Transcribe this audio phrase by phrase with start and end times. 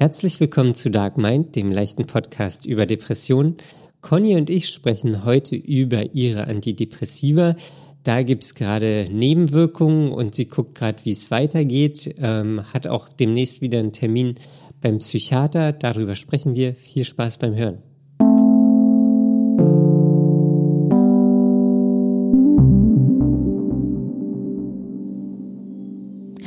[0.00, 3.58] Herzlich willkommen zu Dark Mind, dem leichten Podcast über Depressionen.
[4.00, 7.54] Conny und ich sprechen heute über ihre Antidepressiva.
[8.02, 12.14] Da gibt's gerade Nebenwirkungen und sie guckt gerade, wie es weitergeht.
[12.16, 14.36] Ähm, hat auch demnächst wieder einen Termin
[14.80, 15.74] beim Psychiater.
[15.74, 16.74] Darüber sprechen wir.
[16.74, 17.82] Viel Spaß beim Hören.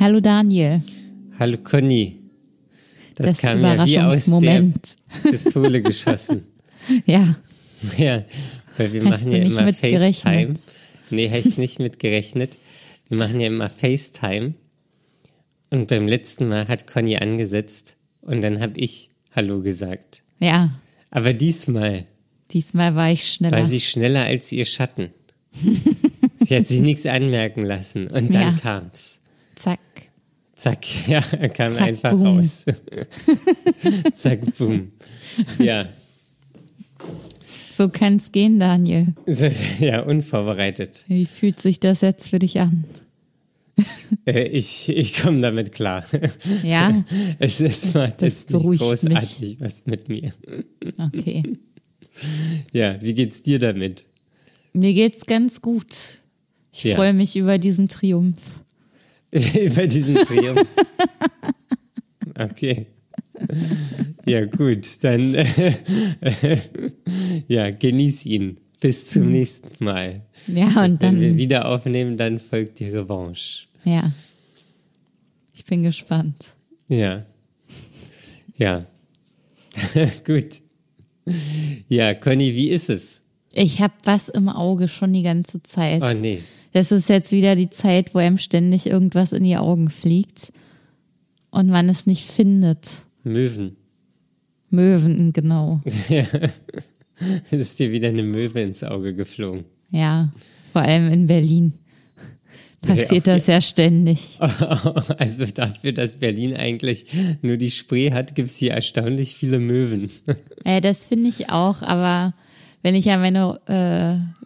[0.00, 0.82] Hallo Daniel.
[1.38, 2.23] Hallo Conny.
[3.14, 4.96] Das, Das kam ja wie aus der Überraschungsmoment.
[5.22, 6.44] Pistole geschossen.
[7.06, 7.34] Ja,
[7.96, 8.24] Ja,
[8.76, 9.92] weil wir Hast machen ja immer FaceTime.
[9.92, 10.58] gerechnet?
[11.10, 12.58] Nee, hätte ich nicht mit gerechnet.
[13.08, 14.54] Wir machen ja immer FaceTime.
[15.70, 20.22] Und beim letzten Mal hat Conny angesetzt und dann habe ich Hallo gesagt.
[20.40, 20.70] ja.
[21.10, 22.06] Aber diesmal
[22.50, 23.56] Diesmal war ich schneller.
[23.58, 25.10] war sie schneller als ihr Schatten.
[26.38, 28.58] sie hat sich nichts anmerken lassen und dann Ja.
[28.60, 29.20] kam's.
[29.54, 29.78] Zack.
[30.56, 32.38] Zack, ja, er kam Zack, einfach boom.
[32.38, 32.64] raus.
[34.14, 34.92] Zack, boom.
[35.58, 35.86] Ja,
[37.72, 39.08] So kann's gehen, Daniel.
[39.80, 41.04] ja, unvorbereitet.
[41.08, 42.84] Wie fühlt sich das jetzt für dich an?
[44.26, 46.04] Äh, Ich, ich komme damit klar.
[46.62, 47.04] Ja,
[47.40, 50.32] Es, es macht Das jetzt nicht großartig was mit mir.
[50.98, 51.42] okay.
[52.72, 54.04] Ja, wie geht's dir damit?
[54.72, 56.18] Mir geht's ganz gut.
[56.72, 56.94] Ich Ja.
[56.96, 58.60] freue mich über diesen Triumph.
[59.54, 60.66] Über diesen Triumph.
[62.36, 62.86] Okay.
[64.26, 65.44] Ja, gut, dann äh,
[67.46, 68.58] ja, genieß ihn.
[68.80, 70.22] Bis zum nächsten Mal.
[70.48, 73.66] Ja, und Wenn wir dann, wieder aufnehmen, dann folgt die Revanche.
[73.84, 74.10] ja.
[75.54, 76.56] Ich bin gespannt.
[76.88, 77.24] Ja.
[78.58, 78.84] Ja.
[80.26, 80.60] gut.
[81.88, 83.22] Ja, Conny, wie ist es?
[83.52, 86.02] Ich habe was im Auge schon die ganze Zeit.
[86.02, 86.42] Oh nee.
[86.74, 90.52] Das ist jetzt wieder die Zeit, wo einem ständig irgendwas in die Augen fliegt
[91.50, 92.90] und man es nicht findet.
[93.22, 93.76] Möwen.
[94.70, 95.80] Möwen, genau.
[97.48, 99.64] Es ist dir wieder eine Möwe ins Auge geflogen.
[99.90, 100.32] Ja,
[100.72, 101.74] vor allem in Berlin
[102.80, 104.40] passiert Ja, das ja ständig.
[105.18, 107.06] Also dafür, dass Berlin eigentlich
[107.40, 110.10] nur die Spree hat, gibt's hier erstaunlich viele Möwen.
[110.64, 112.34] Äh, das finde ich auch, aber
[112.84, 113.58] wenn ich an meine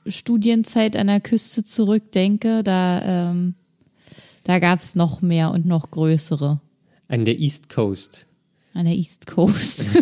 [0.07, 3.55] äh, Studienzeit an der Küste zurückdenke, da, ähm,
[4.45, 6.61] da gab es noch mehr und noch größere
[7.09, 8.27] An der East Coast.
[8.75, 9.91] an der East Coast.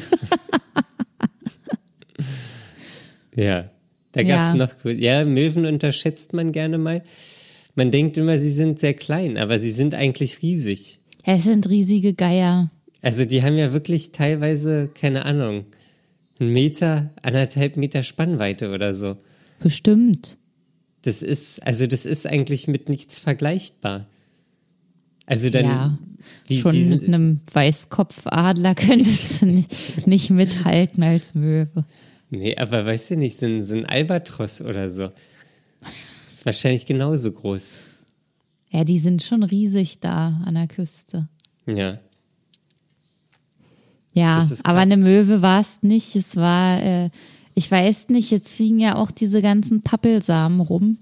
[3.34, 3.70] Ja.
[4.12, 4.54] Da gab's Ja.
[4.54, 7.02] noch, ja, Möwen unterschätzt man gerne mal.
[7.74, 11.00] Man denkt immer, sie sind sehr klein, aber sie sind eigentlich riesig.
[11.24, 12.70] es sind riesige Geier.
[13.02, 15.66] Also die haben ja wirklich teilweise, keine Ahnung,
[16.38, 19.16] einen Meter, anderthalb Meter Spannweite oder so.
[19.60, 20.38] Bestimmt.
[21.02, 24.06] Das ist, also das ist eigentlich mit nichts vergleichbar.
[25.26, 25.98] Also dann, ja.
[26.46, 31.84] wie, Schon wie mit einem Weißkopfadler könntest du nicht, nicht mithalten als Möwe.
[32.30, 35.10] nee, aber weißt du nicht, so ein, so ein Albatros oder so.
[36.26, 37.80] Ist wahrscheinlich genauso groß.
[38.70, 41.28] Ja, die sind schon riesig da an der Küste.
[41.66, 41.98] Ja.
[44.16, 46.16] Ja, aber eine Möwe war es nicht.
[46.16, 47.10] Es war, äh,
[47.54, 50.96] ich weiß nicht, jetzt fliegen ja auch diese ganzen Pappelsamen rum.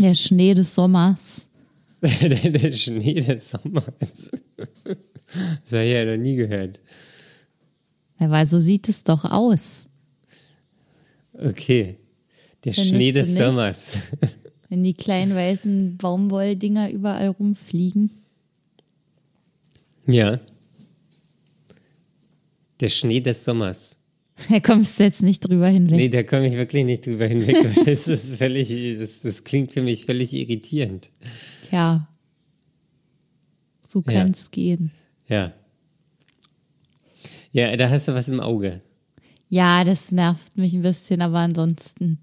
[0.00, 1.48] Der Schnee des Sommers.
[2.00, 4.30] der, Schnee des Sommers.
[4.86, 6.80] Das habe ich ja noch nie gehört.
[8.18, 9.84] Ja, weil so sieht es doch aus.
[11.34, 11.98] Okay.
[12.64, 13.44] Der Findest Schnee des nicht?
[13.44, 13.96] Sommers.
[14.70, 18.10] Wenn die kleinen weißen Baumwolldinger überall rumfliegen.
[20.06, 20.40] Ja.
[22.80, 24.00] Der Schnee des Sommers.
[24.50, 25.96] Da kommst du jetzt nicht drüber hinweg.
[25.96, 27.56] Nee, da komme ich wirklich nicht drüber hinweg.
[27.86, 31.10] Das ist völlig, das, das klingt für mich völlig irritierend.
[31.68, 32.06] Tja.
[33.80, 34.12] So Ja.
[34.12, 34.90] kann's gehen.
[35.26, 35.52] Ja.
[37.52, 38.82] Ja, da hast du was im Auge.
[39.48, 42.18] Ja, das nervt mich ein bisschen, aber ansonsten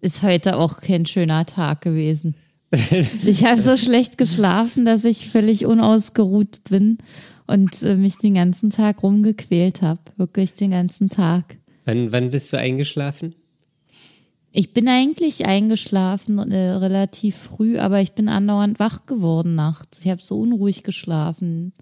[0.00, 2.36] ist heute auch kein schöner Tag gewesen.
[3.26, 6.98] Ich habe so schlecht geschlafen, dass ich völlig unausgeruht bin
[7.46, 10.00] und äh, mich den ganzen Tag rumgequält habe.
[10.16, 11.56] Wirklich den ganzen Tag.
[11.84, 13.34] Wann, wann bist du eingeschlafen?
[14.52, 20.00] Ich bin eigentlich eingeschlafen äh, relativ früh, aber ich bin andauernd wach geworden nachts.
[20.04, 21.72] Ich habe so unruhig geschlafen.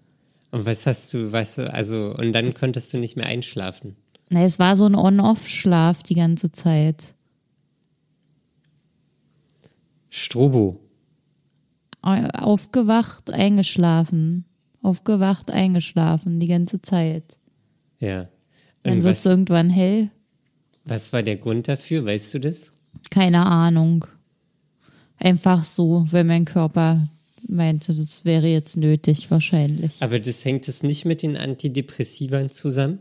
[0.50, 3.96] Und was hast du, du, also, und dann konntest du nicht mehr einschlafen.
[4.30, 7.14] Na, es war so ein On-Off-Schlaf die ganze Zeit.
[10.08, 10.80] Strobo.
[12.02, 14.44] Au- Aufgewacht, eingeschlafen.
[14.82, 17.24] Aufgewacht, eingeschlafen, die ganze Zeit.
[17.98, 18.28] Ja.
[18.82, 20.10] Dann Und wird es irgendwann hell.
[20.84, 22.04] was war der Grund dafür?
[22.04, 22.72] Weißt du das?
[23.10, 24.04] Keine Ahnung.
[25.18, 27.08] Einfach so, wenn mein Körper
[27.48, 29.92] meinte, das wäre jetzt nötig wahrscheinlich.
[30.00, 32.98] Aber das hängt es nicht mit den Antidepressivern zusammen?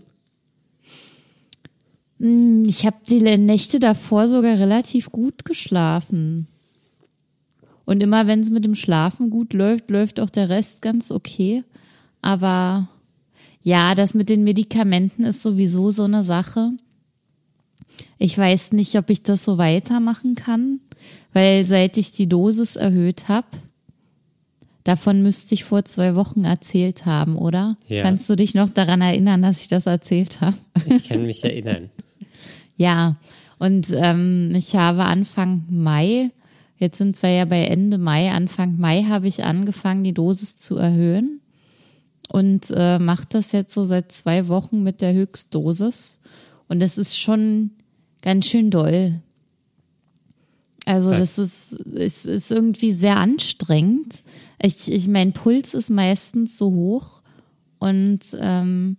[2.19, 6.47] Hm, ich habe die Nächte davor sogar relativ gut geschlafen.
[7.85, 11.63] Und immer wenn es mit dem Schlafen gut läuft, läuft auch der Rest ganz okay.
[12.21, 12.87] Aber
[13.63, 16.71] ja, das mit den Medikamenten ist sowieso so eine Sache.
[18.17, 20.79] Ich weiß nicht, ob ich das so weitermachen kann,
[21.33, 23.47] weil seit ich die Dosis erhöht habe,
[24.83, 27.77] davon müsste ich vor zwei Wochen erzählt haben, oder?
[27.87, 28.03] Ja.
[28.03, 30.57] Kannst du dich noch daran erinnern, dass ich das erzählt habe?
[30.85, 31.89] Ich kann mich erinnern.
[32.77, 33.15] ja,
[33.59, 36.31] und ähm, ich habe Anfang Mai,
[36.79, 40.77] jetzt sind wir ja bei Ende Mai, Anfang Mai habe ich angefangen, die Dosis zu
[40.77, 41.41] erhöhen
[42.31, 46.19] und äh, mache das jetzt so seit zwei Wochen mit der Höchstdosis.
[46.67, 47.71] Und das ist schon
[48.21, 49.21] ganz schön doll.
[50.85, 54.23] Also das ist, ist, ist irgendwie sehr anstrengend.
[54.61, 57.21] Ich, ich, mein Puls ist meistens so hoch
[57.79, 58.97] und ähm,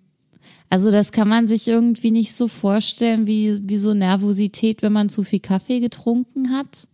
[0.68, 5.08] also das kann man sich irgendwie nicht so vorstellen wie, wie so Nervosität, wenn man
[5.08, 6.88] zu viel Kaffee getrunken hat.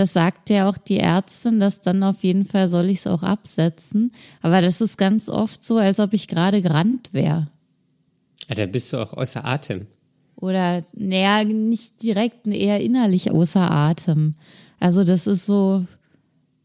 [0.00, 3.22] Das sagt ja auch die Ärztin, dass dann auf jeden Fall soll ich es auch
[3.22, 4.12] absetzen.
[4.40, 7.48] Aber das ist ganz oft so, als ob ich gerade gerannt wäre.
[8.48, 9.88] Ja, da bist du auch außer Atem.
[10.36, 14.36] Oder, naja, nicht direkt, eher innerlich außer Atem.
[14.78, 15.84] Also das ist so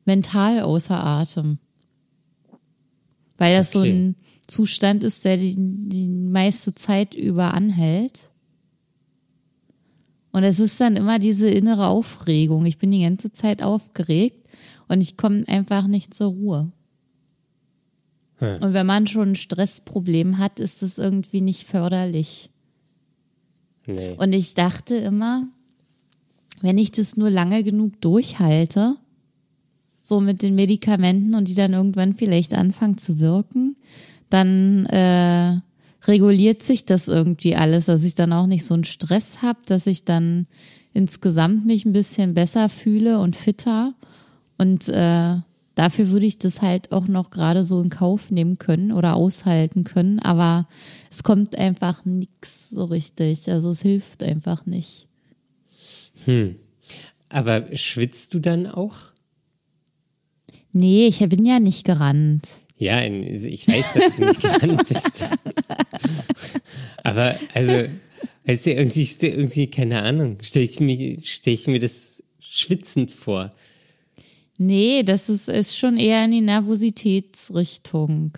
[0.06, 1.58] mental außer Atem.
[3.38, 3.90] Weil das okay.
[3.90, 4.16] so ein
[4.48, 8.30] Zustand ist, der die, die meiste Zeit über anhält.
[10.36, 12.66] Und es ist dann immer diese innere Aufregung.
[12.66, 14.50] Ich bin die ganze Zeit aufgeregt
[14.90, 16.72] und ich komme einfach nicht zur Ruhe.
[18.40, 18.56] Hm.
[18.62, 22.50] Und wenn man schon ein Stressproblem hat, ist es irgendwie nicht förderlich.
[23.86, 24.16] Nee.
[24.18, 25.48] Und ich dachte immer,
[26.60, 28.98] wenn ich das nur lange genug durchhalte,
[30.02, 33.78] so mit den Medikamenten und die dann irgendwann vielleicht anfangen zu wirken,
[34.30, 35.62] dann äh,
[36.08, 39.88] reguliert sich das irgendwie alles, dass ich dann auch nicht so einen Stress habe, dass
[39.88, 40.48] ich dann
[40.94, 43.94] insgesamt mich ein bisschen besser fühle und fitter.
[44.58, 45.36] Und äh,
[45.76, 49.84] dafür würde ich das halt auch noch gerade so in Kauf nehmen können oder aushalten
[49.84, 50.20] können.
[50.20, 50.68] Aber
[51.12, 53.50] es kommt einfach nichts so richtig.
[53.52, 55.08] Also es hilft einfach nicht.
[56.26, 56.56] Hm.
[57.30, 58.96] Aber schwitzt du dann auch?
[60.72, 62.60] Nee, ich bin ja nicht gerannt.
[62.78, 65.30] Ja, ich weiß, dass du nicht gerannt bist.
[67.04, 67.90] Aber also,
[68.46, 73.50] weißt du, irgendwie, irgendwie keine Ahnung, stelle ich, mir, stell ich mir das schwitzend vor.
[74.58, 78.38] Nee, das ist, ist schon eher in die Nervositätsrichtung.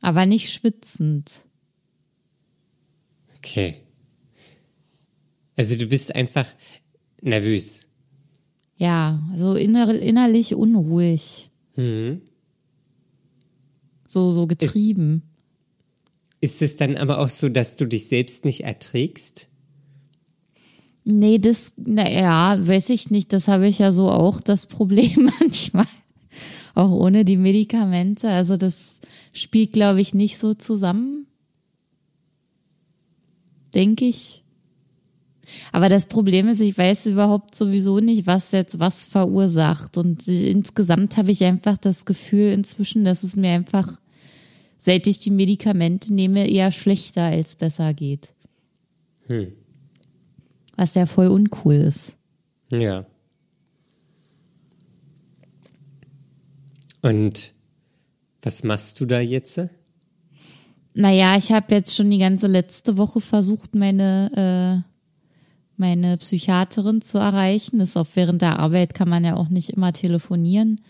[0.00, 1.46] Aber nicht schwitzend.
[3.38, 3.76] Okay.
[5.56, 6.46] Also du bist einfach
[7.22, 7.88] nervös.
[8.76, 11.50] Ja, so inner, innerlich unruhig.
[11.76, 12.22] Mhm.
[14.16, 15.24] So, so getrieben.
[16.40, 19.48] Ist, ist es dann aber auch so, dass du dich selbst nicht erträgst?
[21.04, 23.34] Nee, das, naja, weiß ich nicht.
[23.34, 25.84] Das habe ich ja so auch das Problem manchmal.
[26.74, 28.30] Auch ohne die Medikamente.
[28.30, 29.00] Also das
[29.34, 31.26] spielt, glaube ich, nicht so zusammen.
[33.74, 34.44] Denke ich.
[35.72, 39.98] Aber das Problem ist, ich weiß überhaupt sowieso nicht, was jetzt was verursacht.
[39.98, 43.98] Und insgesamt habe ich einfach das Gefühl inzwischen, dass es mir einfach,
[44.76, 48.32] seit ich die Medikamente nehme, eher schlechter als besser geht.
[49.26, 49.52] Hm.
[50.76, 52.16] Was ja voll uncool ist.
[52.70, 53.06] Ja.
[57.02, 57.52] Und
[58.42, 59.60] was machst du da jetzt?
[60.94, 64.96] Naja, ich habe jetzt schon die ganze letzte Woche versucht, meine äh,
[65.76, 67.78] meine Psychiaterin zu erreichen.
[67.78, 70.80] Das ist auch während der Arbeit kann man ja auch nicht immer telefonieren.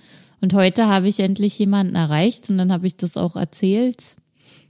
[0.41, 4.17] Und heute habe ich endlich jemanden erreicht und dann habe ich das auch erzählt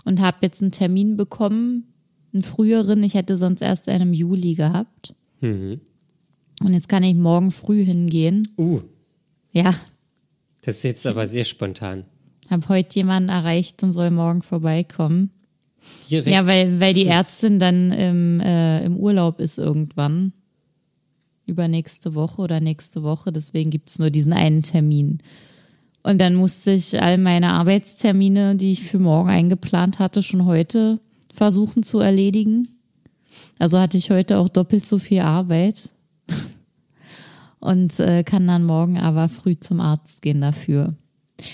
[0.04, 1.92] und habe jetzt einen Termin bekommen,
[2.32, 3.02] einen früheren.
[3.02, 5.14] Ich hätte sonst erst einen im Juli gehabt.
[5.40, 5.80] Mhm.
[6.62, 8.48] Und jetzt kann ich morgen früh hingehen.
[8.56, 8.80] Uh.
[9.52, 9.74] Ja.
[10.62, 12.04] Das ist jetzt aber sehr spontan.
[12.48, 15.30] Habe heute jemanden erreicht und soll morgen vorbeikommen.
[16.10, 20.32] Direkt ja, weil, weil die Ärztin dann im, äh, im Urlaub ist irgendwann.
[21.46, 23.32] Übernächste Woche oder nächste Woche.
[23.32, 25.18] Deswegen gibt's nur diesen einen Termin.
[26.06, 31.00] Und dann musste ich all meine Arbeitstermine, die ich für morgen eingeplant hatte, schon heute
[31.34, 32.68] versuchen zu erledigen.
[33.58, 35.90] Also hatte ich heute auch doppelt so viel Arbeit.
[37.58, 40.94] Und äh, kann dann morgen aber früh zum Arzt gehen dafür.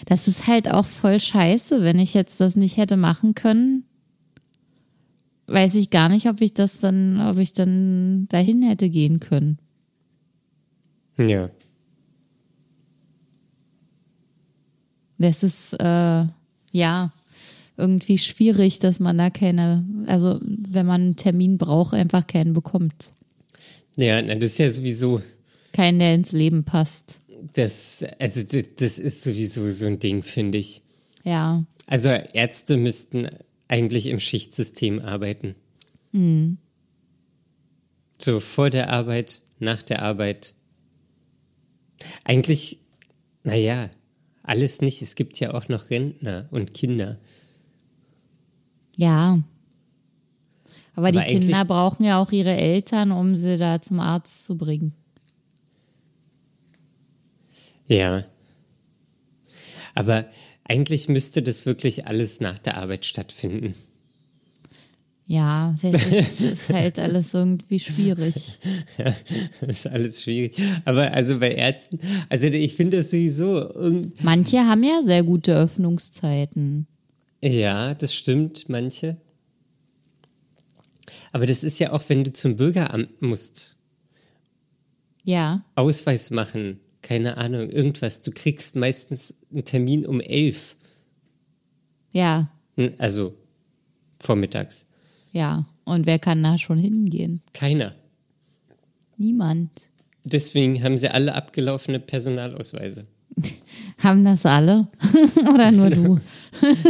[0.06, 3.84] Das ist halt auch voll scheiße, wenn ich jetzt das nicht hätte machen können
[5.46, 9.58] weiß ich gar nicht, ob ich das dann, ob ich dann dahin hätte gehen können.
[11.18, 11.50] Ja.
[15.22, 16.26] Das ist, äh,
[16.72, 17.12] ja,
[17.76, 23.12] irgendwie schwierig, dass man da keine, also wenn man einen Termin braucht, einfach keinen bekommt.
[23.96, 25.20] Ja, das ist ja sowieso.
[25.72, 27.18] Keinen, der ins Leben passt.
[27.54, 30.82] Das, also das, das ist sowieso so ein Ding, finde ich.
[31.24, 31.64] Ja.
[31.86, 33.28] Also Ärzte müssten
[33.68, 35.54] eigentlich im Schichtsystem arbeiten.
[36.12, 36.58] Mhm.
[38.18, 40.54] So vor der Arbeit, nach der Arbeit.
[42.24, 42.78] Eigentlich,
[43.44, 43.90] naja,
[44.42, 45.02] alles nicht.
[45.02, 47.18] Es gibt ja auch noch Rentner und Kinder.
[48.96, 49.38] Ja.
[50.94, 54.56] Aber, Aber die Kinder brauchen ja auch ihre Eltern, um sie da zum Arzt zu
[54.56, 54.94] bringen.
[57.86, 58.24] Ja.
[59.94, 60.26] Aber
[60.64, 63.74] eigentlich müsste das wirklich alles nach der Arbeit stattfinden.
[65.26, 68.34] Ja, das ist, ist halt alles irgendwie schwierig.
[68.96, 69.16] Das
[69.60, 70.60] ist alles schwierig.
[70.84, 73.70] Aber also bei Ärzten, also ich finde das sowieso,
[74.22, 76.86] Manche haben ja sehr gute Öffnungszeiten.
[77.40, 79.16] ja, das stimmt, manche.
[81.30, 83.76] Aber das ist ja auch, wenn du zum Bürgeramt musst,
[85.24, 88.20] Ja, Ausweis machen, keine Ahnung, irgendwas.
[88.20, 90.76] Du kriegst meistens einen Termin um elf,
[92.12, 92.50] ja,
[92.98, 93.34] also
[94.20, 94.86] vormittags.
[95.32, 95.66] Ja.
[95.84, 97.40] Und wer kann da schon hingehen?
[97.54, 97.94] Keiner.
[99.16, 99.70] Niemand.
[100.24, 103.06] Deswegen haben sie alle abgelaufene Personalausweise.
[103.98, 104.88] Haben das alle?
[105.54, 106.18] Oder nur du?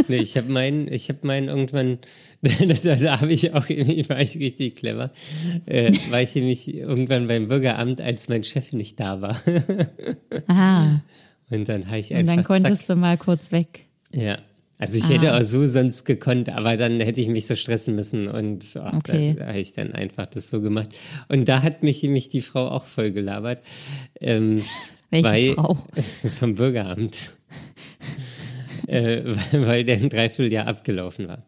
[0.09, 1.97] Nee, ich habe meinen, ich habe meinen irgendwann,
[2.41, 5.09] da, da habe ich auch, irgendwie- war ich richtig clever,
[5.65, 9.41] äh, war ich nämlich irgendwann beim Bürgeramt, als mein Chef nicht da war.
[10.47, 10.99] Ah,
[11.49, 13.85] Und dann habe ich und einfach, dann konntest zack, du mal kurz weg.
[14.11, 14.37] ja.
[14.87, 15.09] Also ich Ah.
[15.09, 18.97] hätte auch so sonst gekonnt, aber dann hätte ich mich so stressen müssen und oh,
[18.97, 19.33] Okay.
[19.37, 20.89] da, da habe ich dann einfach das so gemacht.
[21.29, 23.61] Und da hat mich, mich die Frau auch voll gelabert.
[24.19, 24.61] Ähm,
[25.09, 25.77] Welche weil, Frau?
[26.39, 27.37] Vom Bürgeramt.
[28.87, 29.21] äh,
[29.51, 31.43] weil weil der ein Dreivierteljahr abgelaufen war.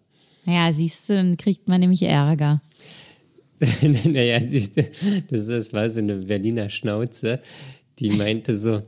[0.46, 2.62] Naja, siehst du, dann kriegt man nämlich Ärger.
[4.06, 4.84] naja, siehst du,
[5.30, 7.40] das, das war so eine Berliner Schnauze,
[8.00, 8.82] die meinte so,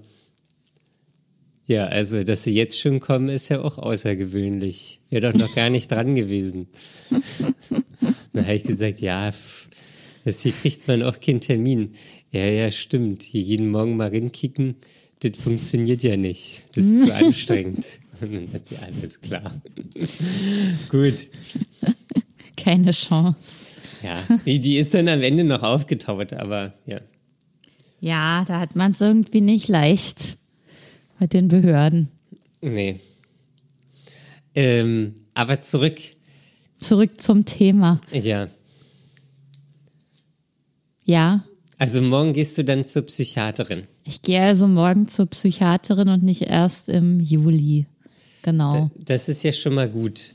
[1.67, 5.01] ja, also, dass sie jetzt schon kommen, ist ja auch außergewöhnlich.
[5.09, 6.67] Wäre doch noch gar nicht dran gewesen.
[8.33, 9.33] Dann habe ich gesagt, ja,
[10.23, 11.93] das hier kriegt man auch keinen Termin.
[12.31, 13.21] Ja, ja, stimmt.
[13.21, 14.77] Hier jeden Morgen mal rinkicken,
[15.19, 16.63] das funktioniert ja nicht.
[16.73, 17.99] Das ist zu anstrengend.
[18.21, 19.61] Und dann hat sie alles klar.
[20.89, 21.29] Gut.
[22.55, 23.67] Keine Chance.
[24.03, 27.01] Ja, die, die ist dann am Ende noch aufgetaut, aber ja.
[27.99, 30.37] Ja, da hat man es irgendwie nicht leicht
[31.19, 32.09] mit den Behörden.
[32.61, 32.99] Nee.
[34.55, 35.99] Ähm, aber zurück,
[36.79, 37.99] Zurück zum Thema.
[38.11, 38.47] ja.
[41.03, 41.43] Ja,
[41.77, 43.83] Also morgen gehst du dann zur Psychiaterin.
[44.03, 47.85] ich gehe also morgen zur Psychiaterin und nicht erst im Juli.
[48.41, 48.91] Genau.
[49.05, 50.33] Das ist ja schon mal gut.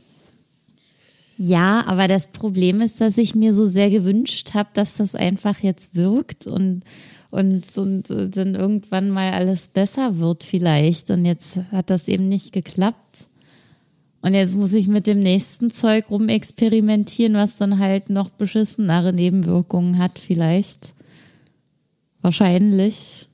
[1.36, 5.58] Ja, aber das Problem ist, dass ich mir so sehr gewünscht habe, dass das einfach
[5.62, 6.82] jetzt wirkt und,
[7.32, 11.10] und, und dann irgendwann mal alles besser wird vielleicht.
[11.10, 13.28] Und jetzt hat das eben nicht geklappt.
[14.20, 19.96] Und jetzt muss ich mit dem nächsten Zeug rumexperimentieren, was dann halt noch beschissenere Nebenwirkungen
[19.96, 20.92] hat vielleicht.
[22.20, 23.28] Wahrscheinlich.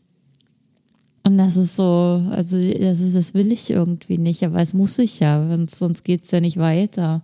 [1.25, 4.97] Und das ist so, also das, ist, das will ich irgendwie nicht, aber es muss
[5.01, 7.23] ich ja, sonst, sonst geht's ja nicht weiter.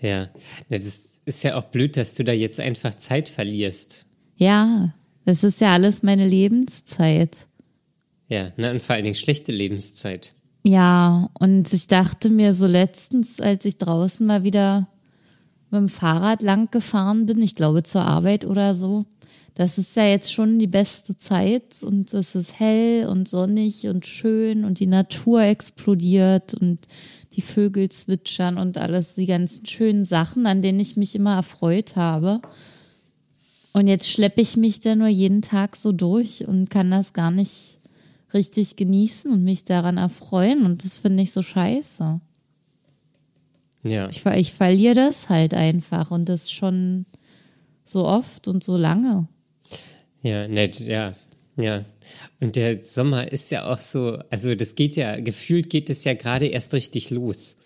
[0.00, 0.28] Ja.
[0.68, 4.04] Das ist ja auch blöd, dass du da jetzt einfach Zeit verlierst.
[4.36, 4.92] Ja,
[5.28, 7.48] das ist ja alles meine Lebenszeit.
[8.28, 10.32] Ja, na, und vor allen Dingen schlechte Lebenszeit.
[10.64, 14.88] Ja, und ich dachte mir so letztens, als ich draußen mal wieder
[15.68, 19.04] mit dem Fahrrad lang gefahren bin, ich glaube zur Arbeit oder so,
[19.52, 24.06] das ist ja jetzt schon die beste Zeit und es ist hell und sonnig und
[24.06, 26.78] schön und die Natur explodiert und
[27.34, 31.96] die Vögel zwitschern und alles, die ganzen schönen Sachen, an denen ich mich immer erfreut
[31.96, 32.40] habe.
[33.78, 37.30] Und jetzt schleppe ich mich da nur jeden Tag so durch und kann das gar
[37.30, 37.78] nicht
[38.34, 40.66] richtig genießen und mich daran erfreuen.
[40.66, 42.20] Und das finde ich so scheiße.
[43.84, 44.08] Ja.
[44.10, 47.06] Ich, ich verliere das halt einfach und das schon
[47.84, 49.28] so oft und so lange.
[50.22, 51.14] Ja, nett, ja.
[51.56, 51.84] Ja.
[52.40, 56.14] Und der Sommer ist ja auch so, also das geht ja, gefühlt geht es ja
[56.14, 57.58] gerade erst richtig los.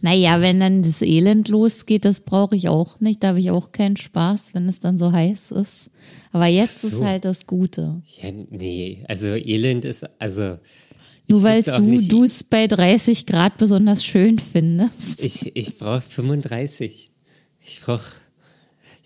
[0.00, 3.22] Naja, wenn dann das Elend losgeht, das brauche ich auch nicht.
[3.22, 5.90] Da habe ich auch keinen Spaß, wenn es dann so heiß ist.
[6.32, 6.88] Aber jetzt so.
[6.88, 8.00] ist halt das Gute.
[8.22, 10.58] Ja, nee, also Elend ist, also.
[11.26, 14.92] Nur weil du es bei 30 Grad besonders schön findest.
[15.18, 17.10] Ich, ich brauche 35.
[17.60, 18.12] Ich brauche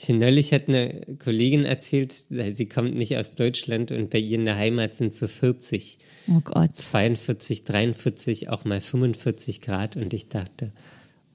[0.09, 4.56] Neulich hat eine Kollegin erzählt, sie kommt nicht aus Deutschland und bei ihr in der
[4.56, 5.99] Heimat sind so 40.
[6.28, 6.75] Oh Gott.
[6.75, 10.73] 42, 43, auch mal 45 Grad und ich dachte,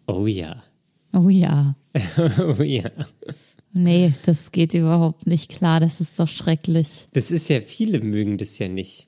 [0.07, 0.63] oh ja.
[1.13, 1.75] Oh ja.
[2.39, 2.91] oh ja.
[3.73, 5.79] Nee, das geht überhaupt nicht klar.
[5.79, 7.07] Das ist doch schrecklich.
[7.13, 9.07] Das ist ja, viele mögen das ja nicht.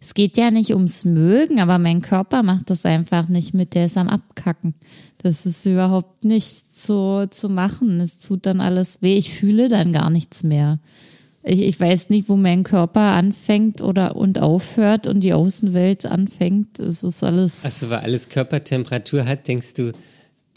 [0.00, 3.86] Es geht ja nicht ums Mögen, aber mein Körper macht das einfach nicht mit, der
[3.86, 4.74] ist am Abkacken.
[5.22, 8.00] Das ist überhaupt nicht so zu machen.
[8.00, 9.16] Es tut dann alles weh.
[9.16, 10.78] Ich fühle dann gar nichts mehr.
[11.42, 16.78] Ich, ich weiß nicht, wo mein Körper anfängt oder und aufhört und die Außenwelt anfängt.
[16.78, 17.64] Es ist alles.
[17.64, 19.92] Also, weil alles Körpertemperatur hat, denkst du,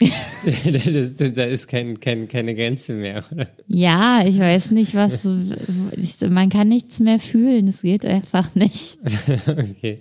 [0.00, 3.48] das, da ist kein, kein, keine Grenze mehr, oder?
[3.68, 5.28] Ja, ich weiß nicht, was.
[5.96, 7.68] Ich, man kann nichts mehr fühlen.
[7.68, 8.98] Es geht einfach nicht.
[9.46, 10.00] okay.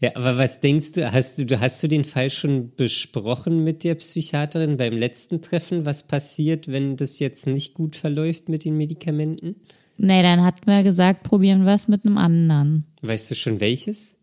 [0.00, 3.96] Ja, aber was denkst du, hast du, hast du den Fall schon besprochen mit der
[3.96, 5.86] Psychiaterin beim letzten Treffen?
[5.86, 9.56] Was passiert, wenn das jetzt nicht gut verläuft mit den Medikamenten?
[9.96, 12.84] Nee, dann hat man gesagt, probieren wir es mit einem anderen.
[13.02, 14.16] Weißt du schon welches?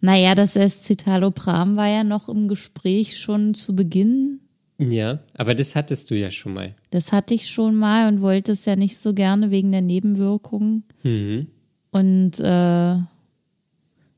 [0.00, 4.40] Naja, das Escitalopram war ja noch im Gespräch schon zu Beginn.
[4.78, 6.74] Ja, aber das hattest du ja schon mal.
[6.90, 10.82] Das hatte ich schon mal und wollte es ja nicht so gerne wegen der Nebenwirkungen.
[11.04, 11.46] Mhm.
[11.92, 12.96] Und äh,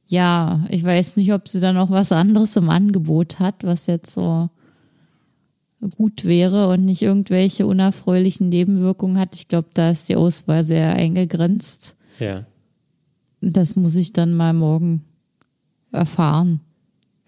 [0.06, 4.12] ja, ich weiß nicht, ob sie da noch was anderes im Angebot hat, was jetzt
[4.12, 4.50] so
[5.96, 9.34] gut wäre und nicht irgendwelche unerfreulichen Nebenwirkungen hat.
[9.34, 11.96] Ich glaube, da ist die Auswahl sehr eingegrenzt.
[12.18, 12.46] Ja.
[13.40, 15.04] Das muss ich dann mal morgen
[15.92, 16.60] erfahren,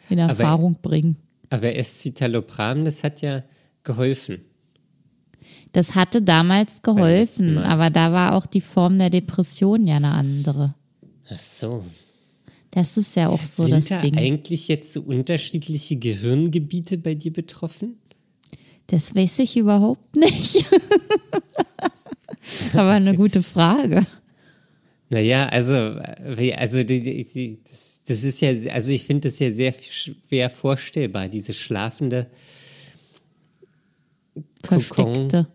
[0.09, 1.17] in Erfahrung aber, bringen.
[1.51, 3.43] Aber Escitalopram, das hat ja
[3.85, 4.41] geholfen.
[5.73, 10.75] Das hatte damals geholfen, aber da war auch die Form der Depression ja eine andere.
[11.29, 11.85] Ach so.
[12.77, 14.19] Das ist ja auch so Sind das da Ding.
[14.19, 17.97] eigentlich jetzt so unterschiedliche Gehirngebiete bei dir betroffen?
[18.89, 20.63] Das weiß ich überhaupt nicht.
[22.75, 24.05] aber eine gute Frage.
[25.09, 29.73] Naja, also, also die, die, das, das ist ja, also ich finde das ja sehr
[29.73, 32.27] schwer vorstellbar, diese schlafende
[34.63, 35.03] Versteckte.
[35.03, 35.47] Kokon.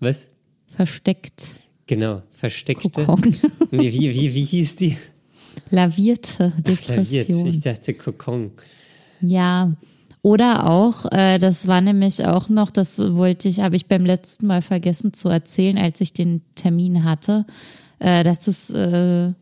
[0.00, 0.28] Was?
[0.68, 1.48] Versteckt.
[1.86, 3.04] Genau, versteckte.
[3.04, 3.36] Kokon.
[3.72, 4.96] Nee, wie, wie, wie hieß die?
[5.72, 7.36] Lavierte Ach, Depression.
[7.36, 7.54] laviert.
[7.54, 8.52] Ich dachte Kokon.
[9.22, 9.72] Ja.
[10.20, 14.46] Oder auch, äh, das war nämlich auch noch, das wollte ich, habe ich beim letzten
[14.46, 17.44] Mal vergessen zu erzählen, als ich den Termin hatte,
[17.98, 19.32] äh, dass es äh,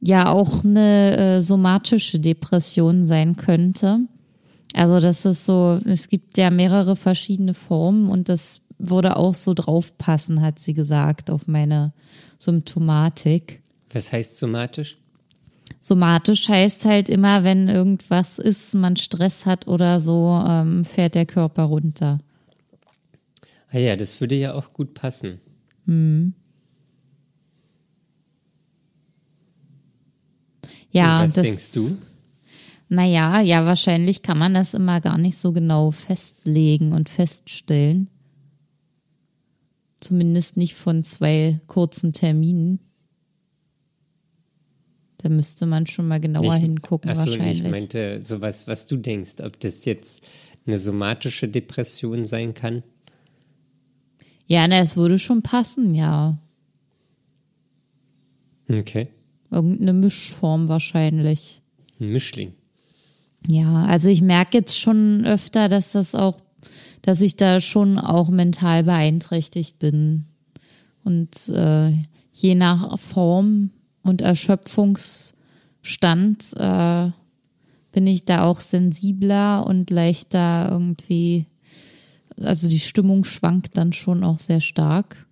[0.00, 4.00] ja auch eine äh, somatische Depression sein könnte.
[4.74, 9.54] Also das ist so, es gibt ja mehrere verschiedene Formen und das würde auch so
[9.54, 11.92] draufpassen, hat sie gesagt, auf meine
[12.38, 13.60] Symptomatik.
[13.92, 14.98] Was heißt somatisch?
[15.80, 21.26] Somatisch heißt halt immer, wenn irgendwas ist, man Stress hat oder so, ähm, fährt der
[21.26, 22.18] Körper runter.
[23.70, 25.40] Ah ja, das würde ja auch gut passen.
[25.86, 26.34] Hm.
[30.90, 31.96] Ja, Und was das, denkst du?
[32.88, 38.08] Naja, ja, wahrscheinlich kann man das immer gar nicht so genau festlegen und feststellen.
[40.00, 42.80] Zumindest nicht von zwei kurzen Terminen.
[45.18, 47.62] Da müsste man schon mal genauer Ich- hingucken, Ach so, wahrscheinlich.
[47.62, 50.26] ich meinte sowas, was du denkst, ob das jetzt
[50.66, 52.82] eine somatische Depression sein kann.
[54.46, 56.38] ja, na, es würde schon passen, ja.
[58.70, 59.04] Okay.
[59.50, 61.62] Irgendeine Mischform wahrscheinlich.
[62.00, 62.52] Ein Mischling.
[63.46, 66.40] Ja, also ich merke jetzt schon öfter, dass das auch,
[67.02, 70.26] dass ich da schon auch mental beeinträchtigt bin.
[71.04, 71.92] Und äh,
[72.32, 73.70] je nach Form
[74.08, 77.10] und Erschöpfungsstand äh,
[77.92, 81.46] bin ich da auch sensibler und leichter irgendwie,
[82.40, 85.26] also die Stimmung schwankt dann schon auch sehr stark.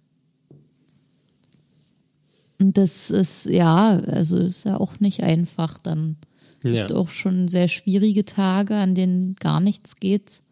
[2.59, 6.17] Und das ist, ja, also ist ja auch nicht einfach dann.
[6.62, 6.87] Es Ja.
[6.87, 10.43] gibt auch schon sehr schwierige Tage, an denen gar nichts geht.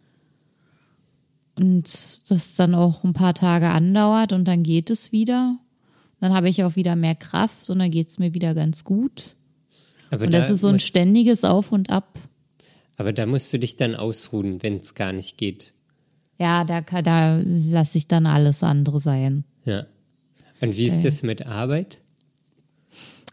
[1.59, 1.85] Und
[2.31, 5.59] das dann auch ein paar Tage andauert und dann geht es wieder.
[6.25, 9.37] Dann habe ich auch wieder mehr Kraft und dann geht es mir wieder ganz gut.
[10.11, 12.19] Aber Und da das ist so ein ständiges Auf und Ab.
[12.97, 15.75] Aber da musst du dich dann ausruhen, wenn es gar nicht geht.
[16.39, 19.45] Ja, da, da lasse ich dann alles andere sein.
[19.67, 19.85] Ja.
[20.63, 22.01] Und wie ist das mit Arbeit?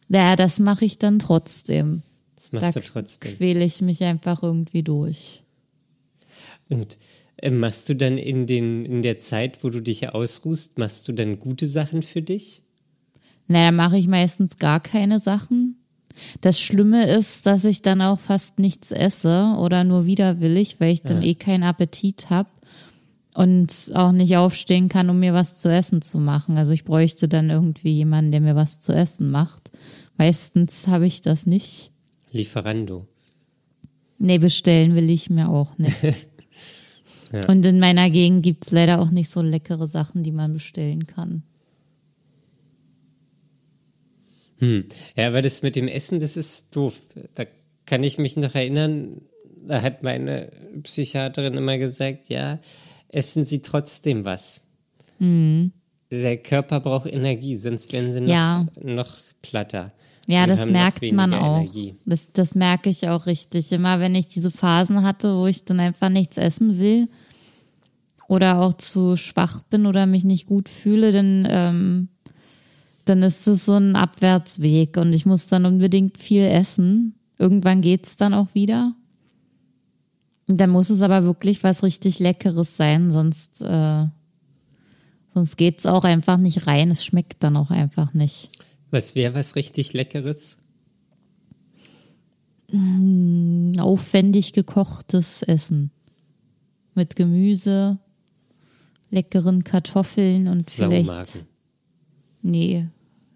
[0.10, 2.02] Ja, das mache ich dann trotzdem.
[2.36, 3.38] Das machst da du trotzdem.
[3.38, 5.44] quäle ich mich einfach irgendwie durch.
[6.68, 6.98] Und
[7.38, 11.14] äh, machst du dann in, den, in der Zeit, wo du dich ausruhst, machst du
[11.14, 12.64] dann gute Sachen für dich?
[13.52, 15.78] Naja, mache ich meistens gar keine Sachen.
[16.42, 21.02] Das Schlimme ist, dass ich dann auch fast nichts esse oder nur widerwillig, weil ich
[21.04, 21.28] dann Ja.
[21.30, 22.50] eh keinen Appetit habe.
[23.34, 26.58] und auch nicht aufstehen kann, um mir was zu essen zu machen.
[26.58, 29.72] Also ich bräuchte dann irgendwie jemanden, der mir was zu essen macht.
[30.18, 31.92] Meistens habe ich das nicht.
[32.34, 33.08] Lieferando.
[34.18, 36.04] Nee, bestellen will ich mir auch nicht.
[37.32, 37.48] ja.
[37.48, 41.08] Und in meiner Gegend gibt es leider auch nicht so leckere Sachen, die man bestellen
[41.08, 41.44] kann.
[44.62, 44.86] Hm.
[45.16, 47.02] Ja, aber das mit dem Essen, das ist doof.
[47.36, 47.46] Da
[47.86, 49.22] kann ich mich noch erinnern,
[49.68, 50.52] da hat meine
[50.84, 52.60] Psychiaterin immer gesagt, ja,
[53.10, 54.68] essen Sie trotzdem was.
[55.20, 55.72] Mhm.
[56.12, 58.68] Der Körper braucht Energie, sonst werden sie noch, ja.
[58.82, 59.94] noch platter.
[60.28, 61.66] Ja, das merkt man auch.
[62.06, 63.72] Das, das merke ich auch richtig.
[63.72, 67.08] Immer wenn ich diese Phasen hatte, wo ich dann einfach nichts essen will
[68.28, 72.08] oder auch zu schwach bin oder mich nicht gut fühle, dann, ähm,
[73.10, 77.16] dann ist es so ein Abwärtsweg und ich muss dann unbedingt viel essen.
[77.38, 78.96] Irgendwann geht es dann auch wieder.
[80.48, 84.06] Dann muss es aber wirklich was richtig Leckeres sein, sonst, äh,
[85.34, 86.92] sonst geht es auch einfach nicht rein.
[86.92, 88.50] Es schmeckt dann auch einfach nicht.
[88.90, 90.58] Was wäre was richtig Leckeres?
[92.72, 95.92] Mm, aufwendig gekochtes Essen.
[96.94, 98.00] Mit Gemüse,
[99.10, 101.46] leckeren Kartoffeln und vielleicht.
[102.42, 102.88] Nee,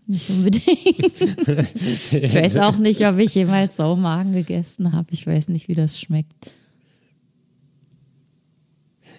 [0.07, 0.65] nicht unbedingt.
[2.11, 5.07] ich weiß auch nicht, ob ich jemals Saumagen gegessen habe.
[5.11, 6.51] Ich weiß nicht, wie das schmeckt.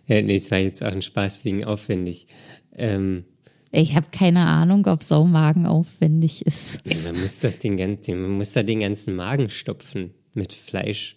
[0.07, 2.29] Ja, nee, es war jetzt auch ein Spaß wegen aufwendig.
[2.77, 3.25] Ähm,
[3.73, 6.81] ich habe keine Ahnung, ob Saumagen aufwendig ist.
[6.85, 11.17] Ja, man, muss doch den, ganzen, man muss da den ganzen Magen stopfen mit Fleisch.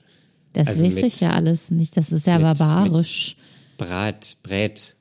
[0.54, 1.96] Das also weiß mit, ich ja alles nicht.
[1.96, 3.36] Das ist ja mit, barbarisch.
[3.78, 4.96] Brat, Brät.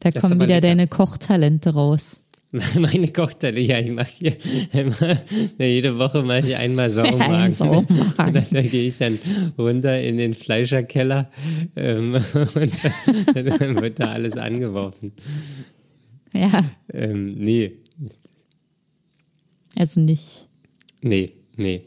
[0.00, 0.60] Da das kommen wieder lecker.
[0.62, 2.22] deine Kochtalente raus.
[2.78, 4.36] Meine Kochtalente, ja, ich mache hier
[4.72, 5.18] immer,
[5.58, 7.52] jede Woche mache ich einmal Saumagen.
[7.52, 7.86] Saumagen.
[8.16, 9.18] Da, da gehe ich dann
[9.56, 11.30] runter in den Fleischerkeller
[11.76, 12.72] ähm, und
[13.34, 15.12] dann wird da alles angeworfen.
[16.34, 16.64] Ja.
[16.92, 17.72] Ähm, nee.
[19.76, 20.48] Also nicht.
[21.02, 21.82] Nee, nee.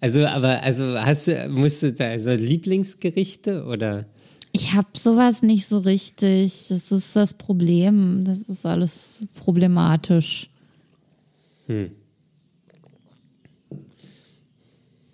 [0.00, 4.06] Also, aber, also hast du, musst du da, also Lieblingsgerichte oder?
[4.52, 6.66] Ich habe sowas nicht so richtig.
[6.68, 8.24] Das ist das Problem.
[8.24, 10.50] Das ist alles problematisch.
[11.66, 11.92] Hm.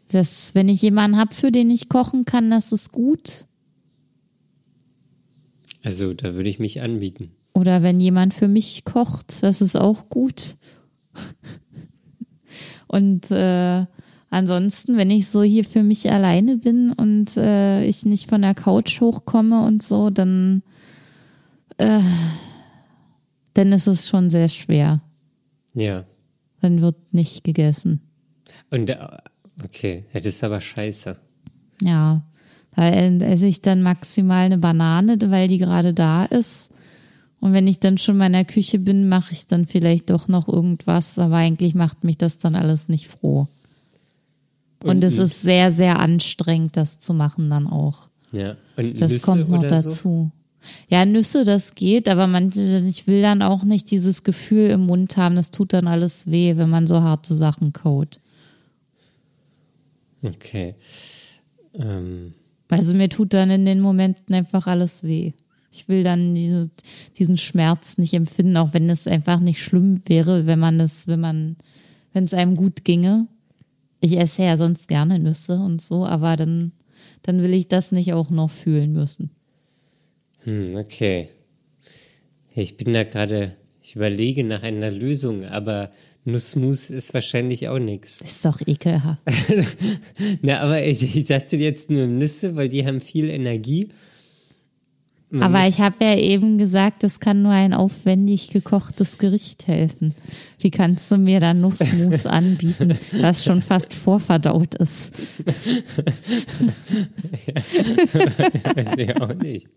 [0.08, 3.46] Das, wenn ich jemanden habe, für den ich kochen kann, das ist gut.
[5.82, 7.32] Also, da würde ich mich anbieten.
[7.52, 10.56] Oder wenn jemand für mich kocht, das ist auch gut.
[12.86, 13.86] Und äh,
[14.36, 18.54] Ansonsten, wenn ich so hier für mich alleine bin und äh, ich nicht von der
[18.54, 20.62] Couch hochkomme und so, dann,
[21.78, 22.00] äh,
[23.54, 25.00] dann ist es schon sehr schwer.
[25.72, 26.04] Ja.
[26.60, 28.02] Dann wird nicht gegessen.
[28.70, 28.98] Und äh,
[29.64, 31.16] okay, ja, das ist aber scheiße.
[31.80, 32.22] Ja,
[32.74, 36.68] da esse ich dann maximal eine Banane, weil die gerade da ist.
[37.40, 40.28] Und wenn ich dann schon mal in der Küche bin, mache ich dann vielleicht doch
[40.28, 43.48] noch irgendwas, aber eigentlich macht mich das dann alles nicht froh.
[44.90, 48.08] Und, es ist sehr, sehr anstrengend, das zu machen dann auch.
[48.32, 48.56] Ja.
[48.76, 49.90] Und das Nüsse kommt noch dazu.
[49.90, 50.30] So?
[50.88, 52.50] Ja, Nüsse, das geht, aber man,
[52.86, 56.56] ich will dann auch nicht dieses Gefühl im Mund haben, das tut dann alles weh,
[56.56, 58.20] wenn man so harte Sachen kaut.
[60.22, 60.74] Okay.
[61.74, 62.34] Ähm.
[62.68, 65.32] Also mir tut dann in den Momenten einfach alles weh.
[65.70, 66.70] Ich will dann diese,
[67.18, 71.20] diesen Schmerz nicht empfinden, auch wenn es einfach nicht schlimm wäre, wenn man es, wenn
[71.20, 71.56] man,
[72.12, 73.28] wenn es einem gut ginge.
[74.00, 76.72] Ich esse ja sonst gerne Nüsse und so, aber dann,
[77.22, 79.30] dann will ich das nicht auch noch fühlen müssen.
[80.44, 81.26] Hm, okay.
[82.54, 85.90] Ich bin da gerade, ich überlege nach einer Lösung, aber
[86.24, 88.20] Nussmus ist wahrscheinlich auch nichts.
[88.20, 89.22] Ist doch ekelhaft.
[90.42, 93.88] Na, aber ich, ich dachte jetzt nur Nüsse, weil die haben viel Energie
[95.42, 100.14] aber ich habe ja eben gesagt, es kann nur ein aufwendig gekochtes Gericht helfen.
[100.58, 105.14] Wie kannst du mir dann Nussmus anbieten, das schon fast vorverdaut ist?
[107.46, 107.54] ja,
[108.74, 109.68] weiß ich auch nicht.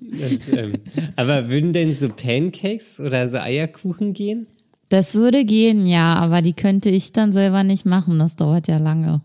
[0.00, 0.72] Das, ähm,
[1.16, 4.46] aber würden denn so Pancakes oder so Eierkuchen gehen?
[4.88, 8.18] Das würde gehen, ja, aber die könnte ich dann selber nicht machen.
[8.18, 9.22] Das dauert ja lange.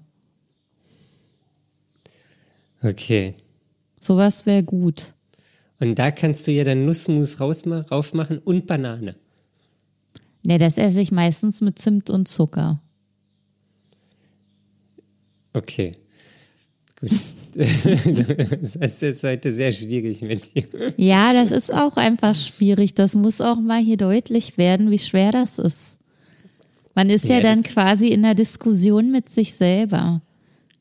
[2.81, 3.35] Okay.
[4.07, 5.11] Sowas wäre gut.
[5.81, 9.15] Und da kannst du ja dann Nussmus raufmachen und Banane.
[10.45, 12.79] Ne, das esse ich meistens mit Zimt und Zucker.
[15.51, 15.91] Okay.
[17.01, 17.11] Gut.
[17.55, 20.63] das ist heute sehr schwierig mit dir.
[20.95, 22.93] Ja, das ist auch einfach schwierig.
[22.93, 25.97] Das muss auch mal hier deutlich werden, wie schwer das ist.
[26.95, 30.21] Man ist ja, ja dann quasi in der Diskussion mit sich selber.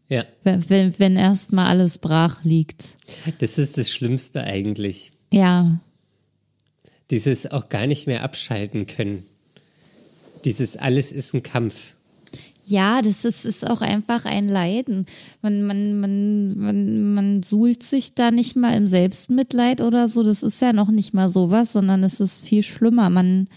[0.09, 0.25] Ja.
[0.45, 2.97] Wenn, wenn, wenn erstmal alles brach liegt.
[3.39, 5.11] Das ist das Schlimmste eigentlich.
[5.33, 5.81] Ja.
[7.11, 9.27] Dieses auch gar nicht mehr abschalten können.
[10.45, 11.97] Dieses alles ist ein Kampf.
[12.69, 15.07] Ja, das ist, ist auch einfach ein Leiden.
[15.41, 20.25] Man, man, man, man, man suhlt sich da nicht mal im Selbstmitleid oder so.
[20.25, 23.09] Das ist ja noch nicht mal sowas, sondern es ist viel schlimmer.
[23.09, 23.49] Man,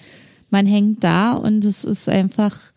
[0.52, 2.72] man hängt da und es ist einfach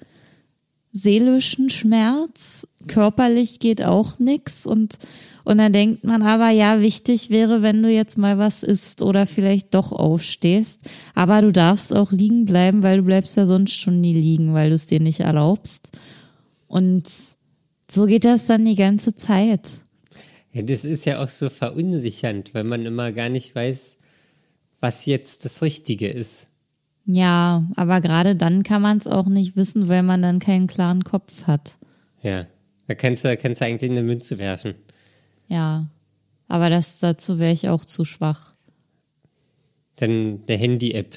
[0.93, 2.67] seelischen Schmerz.
[2.87, 4.99] Körperlich geht auch nix und,
[5.45, 9.27] und dann denkt man aber, ja, wichtig wäre, wenn du jetzt mal was isst oder
[9.27, 10.81] vielleicht doch aufstehst.
[11.15, 14.71] Aber du darfst auch liegen bleiben, weil du bleibst ja sonst schon nie liegen, weil
[14.71, 15.91] du es dir nicht erlaubst.
[16.67, 17.09] Und
[17.91, 19.69] so geht das dann die ganze Zeit.
[20.53, 23.99] Ja, das ist ja auch so verunsichernd, weil man immer gar nicht weiß,
[24.81, 26.49] was jetzt das Richtige ist.
[27.05, 31.05] Ja, aber gerade dann kann man es auch nicht wissen, weil man dann keinen klaren
[31.05, 31.79] Kopf hat.
[32.23, 32.47] Ja,
[32.87, 34.75] da kannst du, kannst du eigentlich eine Münze werfen.
[35.49, 35.89] Ja,
[36.49, 38.55] aber das, dazu wäre ich auch zu schwach.
[39.97, 41.15] Dann der Handy-App.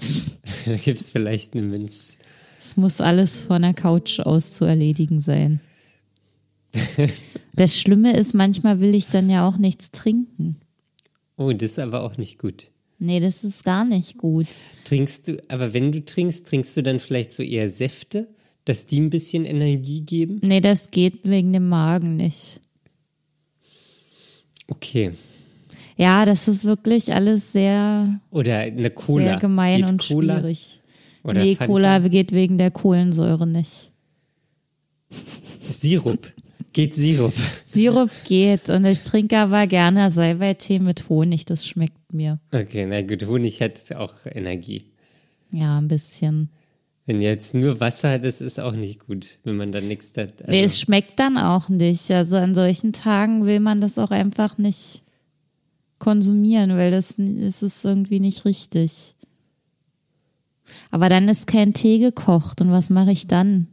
[0.66, 2.18] da gibt es vielleicht eine Münze.
[2.58, 5.60] Es muss alles von der Couch aus zu erledigen sein.
[7.54, 10.56] Das Schlimme ist, manchmal will ich dann ja auch nichts trinken.
[11.36, 12.70] Oh, das ist aber auch nicht gut.
[13.04, 14.46] Nee, das ist gar nicht gut.
[14.84, 18.28] Trinkst du, aber wenn du trinkst, trinkst du dann vielleicht so eher Säfte,
[18.64, 20.40] dass die ein bisschen Energie geben?
[20.44, 22.60] Nee, das geht wegen dem Magen nicht.
[24.68, 25.14] Okay.
[25.96, 29.24] Ja, das ist wirklich alles sehr, Oder eine Cola.
[29.24, 30.38] sehr gemein Geht und Cola?
[30.38, 30.80] schwierig.
[31.24, 31.72] Oder nee, Fanta?
[31.72, 33.90] Cola geht wegen der Kohlensäure nicht.
[35.68, 36.32] Sirup.
[36.72, 37.34] Geht Sirup.
[37.64, 42.40] Sirup geht und ich trinke aber gerne Salbeitee mit Honig, das schmeckt mir.
[42.52, 44.86] Okay, na gut, Honig hat auch Energie.
[45.50, 46.50] Ja, ein bisschen.
[47.04, 50.40] Wenn jetzt nur Wasser, das ist auch nicht gut, wenn man dann nichts hat.
[50.40, 52.10] Also, Nee, es schmeckt dann auch nicht.
[52.10, 55.02] Also an solchen Tagen will man das auch einfach nicht
[55.98, 59.16] konsumieren, weil das, das ist irgendwie nicht richtig.
[60.90, 63.68] Aber dann ist kein Tee gekocht und was mache ich dann?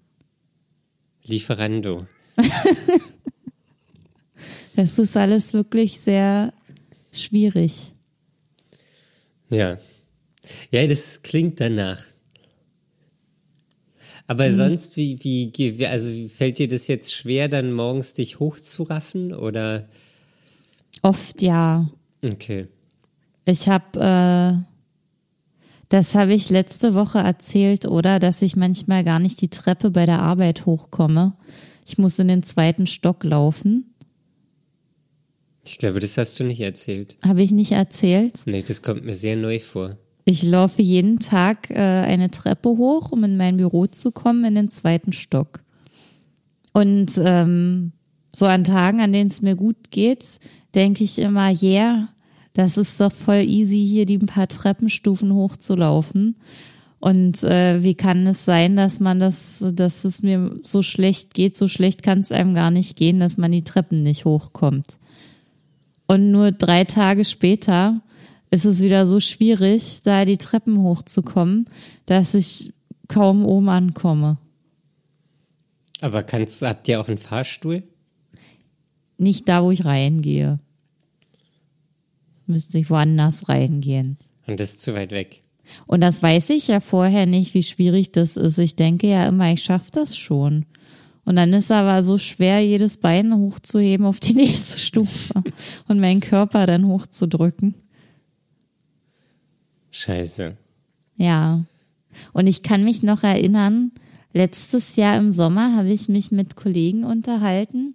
[1.23, 2.07] Lieferando.
[4.75, 6.53] Das ist alles wirklich sehr
[7.11, 7.91] schwierig.
[9.49, 9.77] Ja.
[10.71, 12.03] Ja, das klingt danach.
[14.27, 14.55] Aber Mhm.
[14.55, 19.33] sonst, wie, wie, also fällt dir das jetzt schwer, dann morgens dich hochzuraffen?
[19.33, 19.87] Oder
[21.01, 21.89] Oft ja.
[22.23, 22.67] okay.
[23.45, 24.63] Ich habe, äh,
[25.89, 28.19] das habe ich letzte Woche erzählt, oder?
[28.19, 31.33] Dass ich manchmal gar nicht die Treppe bei der Arbeit hochkomme.
[31.87, 33.88] Ich muss in den zweiten Stock laufen.
[35.65, 37.17] Ich glaube, das hast du nicht erzählt.
[37.23, 38.41] Habe ich nicht erzählt?
[38.45, 39.97] Nee, das kommt mir sehr neu vor.
[40.25, 44.55] Ich laufe jeden Tag äh, eine Treppe hoch, um in mein Büro zu kommen, in
[44.55, 45.63] den zweiten Stock.
[46.73, 47.93] Und ähm,
[48.35, 50.39] so an Tagen, an denen es mir gut geht,
[50.75, 52.09] denke ich immer, yeah,
[52.53, 56.35] das ist doch voll easy, hier die ein paar Treppenstufen hochzulaufen.
[56.99, 61.55] Und äh, wie kann es sein, dass man das, dass es mir so schlecht geht,
[61.55, 64.99] so schlecht kann es einem gar nicht gehen, dass man die Treppen nicht hochkommt.
[66.09, 68.01] Und nur drei Tage später
[68.49, 71.69] ist es wieder so schwierig, da die Treppen hochzukommen,
[72.07, 72.73] dass ich
[73.07, 74.39] kaum oben ankomme.
[76.01, 77.83] Aber kannst, habt ihr auch einen Fahrstuhl?
[79.19, 80.57] Nicht da, wo ich reingehe.
[82.47, 84.17] Müsste ich woanders reingehen.
[84.47, 85.43] Und das ist zu weit weg.
[85.85, 88.57] Und das weiß ich ja vorher nicht, wie schwierig das ist.
[88.57, 90.65] Ich denke ja immer, ich schaffe das schon.
[91.29, 95.43] Und dann ist aber so schwer, jedes Bein hochzuheben auf die nächste Stufe
[95.87, 97.75] und meinen Körper dann hochzudrücken.
[99.91, 100.57] Scheiße.
[101.17, 101.63] Ja.
[102.33, 103.91] Und ich kann mich noch erinnern,
[104.33, 107.93] letztes Jahr im Sommer habe ich mich mit Kollegen unterhalten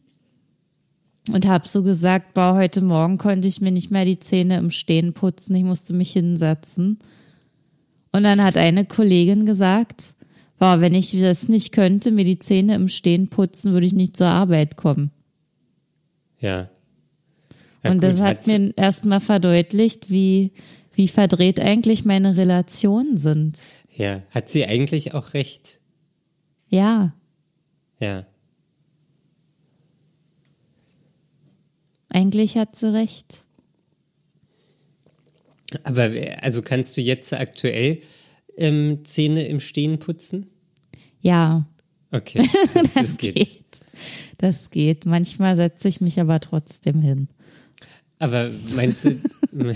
[1.32, 4.70] und habe so gesagt, boah, heute Morgen konnte ich mir nicht mehr die Zähne im
[4.70, 7.00] Stehen putzen, ich musste mich hinsetzen.
[8.12, 10.14] Und dann hat eine Kollegin gesagt,
[10.64, 14.16] boah, wenn ich das nicht könnte, mir die Zähne im Stehen putzen, würde ich nicht
[14.16, 15.10] zur Arbeit kommen.
[16.38, 16.70] Ja.
[17.82, 20.52] Ja, und gut, das hat mir erstmal verdeutlicht, wie,
[20.94, 23.58] wie verdreht eigentlich meine Relationen sind.
[23.94, 25.80] Ja, hat sie eigentlich auch recht.
[26.70, 27.12] Ja.
[27.98, 28.24] Ja.
[32.08, 33.44] Eigentlich hat sie recht.
[35.82, 38.00] Aber also kannst du jetzt aktuell
[38.56, 40.46] ähm, Zähne im Stehen putzen?
[41.24, 41.66] Ja,
[42.14, 43.64] Okay, das, das geht.
[44.38, 45.04] Das geht.
[45.04, 47.28] Manchmal setze ich mich aber trotzdem hin.
[48.20, 49.20] Aber meinst du,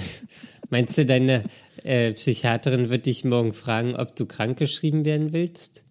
[0.71, 1.43] meinst du, deine
[1.83, 5.85] äh, Psychiaterin wird dich morgen fragen, ob du krankgeschrieben werden willst?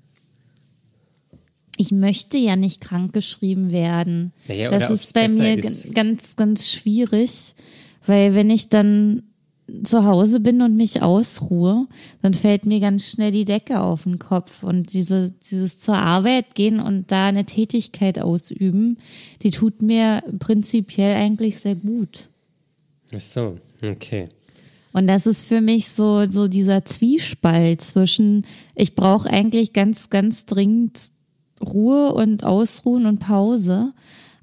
[1.80, 4.34] ich möchte ja nicht krankgeschrieben werden.
[4.48, 5.94] Naja, das ist bei mir ist.
[5.94, 7.54] ganz, ganz schwierig,
[8.08, 9.22] weil wenn ich dann
[9.84, 11.88] zu Hause bin und mich ausruhe,
[12.22, 16.56] dann fällt mir ganz schnell die Decke auf den Kopf und diese, dieses zur Arbeit
[16.56, 18.98] gehen und da eine Tätigkeit ausüben,
[19.42, 22.30] die tut mir prinzipiell eigentlich sehr gut.
[23.14, 24.26] Ach so, okay.
[24.94, 30.46] Und das ist für mich so, so dieser Zwiespalt zwischen, ich brauche eigentlich ganz, ganz
[30.46, 31.00] dringend
[31.62, 33.94] Ruhe und Ausruhen und Pause.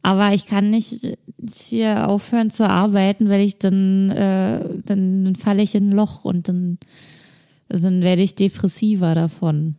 [0.04, 1.16] Aber ich kann nicht
[1.50, 6.26] hier aufhören zu arbeiten, weil ich dann, äh, dann, dann falle ich in ein Loch
[6.26, 6.78] und dann,
[7.70, 9.76] dann werde ich depressiver davon.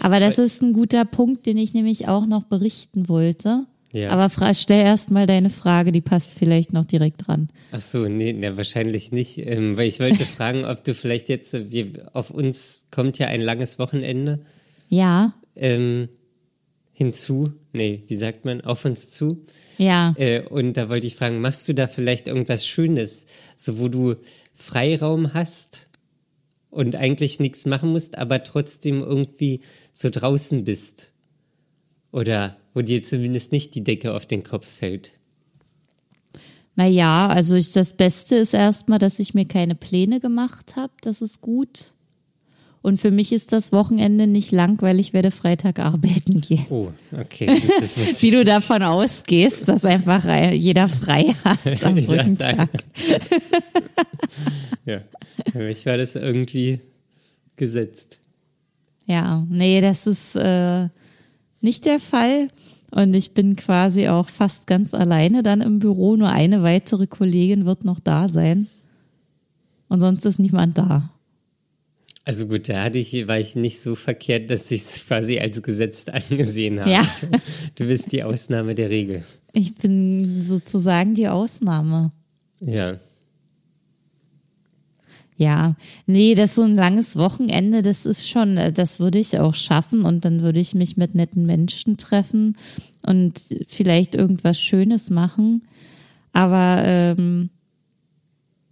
[0.00, 3.66] Aber das ist ein guter Punkt, den ich nämlich auch noch berichten wollte.
[3.92, 4.10] Ja.
[4.10, 7.48] Aber stell erst mal deine Frage, die passt vielleicht noch direkt dran.
[7.70, 11.54] Ach so, nee, na, wahrscheinlich nicht, ähm, weil ich wollte fragen, ob du vielleicht jetzt,
[11.54, 14.40] äh, wir, auf uns kommt ja ein langes Wochenende
[14.88, 16.08] Ja, ähm,
[16.94, 19.44] hinzu, nee, wie sagt man, auf uns zu.
[19.76, 20.14] ja.
[20.16, 23.26] Äh, und da wollte ich fragen, machst du da vielleicht irgendwas Schönes,
[23.56, 24.14] so wo du
[24.54, 25.90] Freiraum hast
[26.70, 29.60] und eigentlich nichts machen musst, aber trotzdem irgendwie
[29.92, 31.12] so draußen bist?
[32.12, 35.18] Oder wo dir zumindest nicht die Decke auf den Kopf fällt?
[36.76, 40.92] Naja, also ich, das Beste ist erstmal, dass ich mir keine Pläne gemacht habe.
[41.00, 41.94] Das ist gut.
[42.84, 46.66] Und für mich ist das Wochenende nicht lang, weil ich werde Freitag arbeiten gehen.
[46.68, 47.48] Oh, okay.
[47.80, 52.68] Wusste Wie du davon ausgehst, dass einfach jeder frei hat am Brückentag.
[54.84, 55.00] Ja,
[55.50, 56.78] für mich war das irgendwie
[57.56, 58.18] gesetzt.
[59.06, 60.88] Ja, nee, das ist äh,
[61.62, 62.48] nicht der Fall.
[62.90, 66.16] Und ich bin quasi auch fast ganz alleine dann im Büro.
[66.16, 68.66] Nur eine weitere Kollegin wird noch da sein.
[69.88, 71.13] Und sonst ist niemand da.
[72.24, 75.62] Also gut, da hatte ich, war ich nicht so verkehrt, dass ich es quasi als
[75.62, 76.90] gesetzt angesehen habe.
[76.90, 77.02] Ja.
[77.74, 79.22] Du bist die Ausnahme der Regel.
[79.52, 82.10] Ich bin sozusagen die Ausnahme.
[82.60, 82.96] Ja.
[85.36, 85.74] Ja,
[86.06, 90.04] nee, das ist so ein langes Wochenende, das ist schon, das würde ich auch schaffen
[90.04, 92.56] und dann würde ich mich mit netten Menschen treffen
[93.02, 95.62] und vielleicht irgendwas Schönes machen.
[96.32, 97.50] Aber ähm,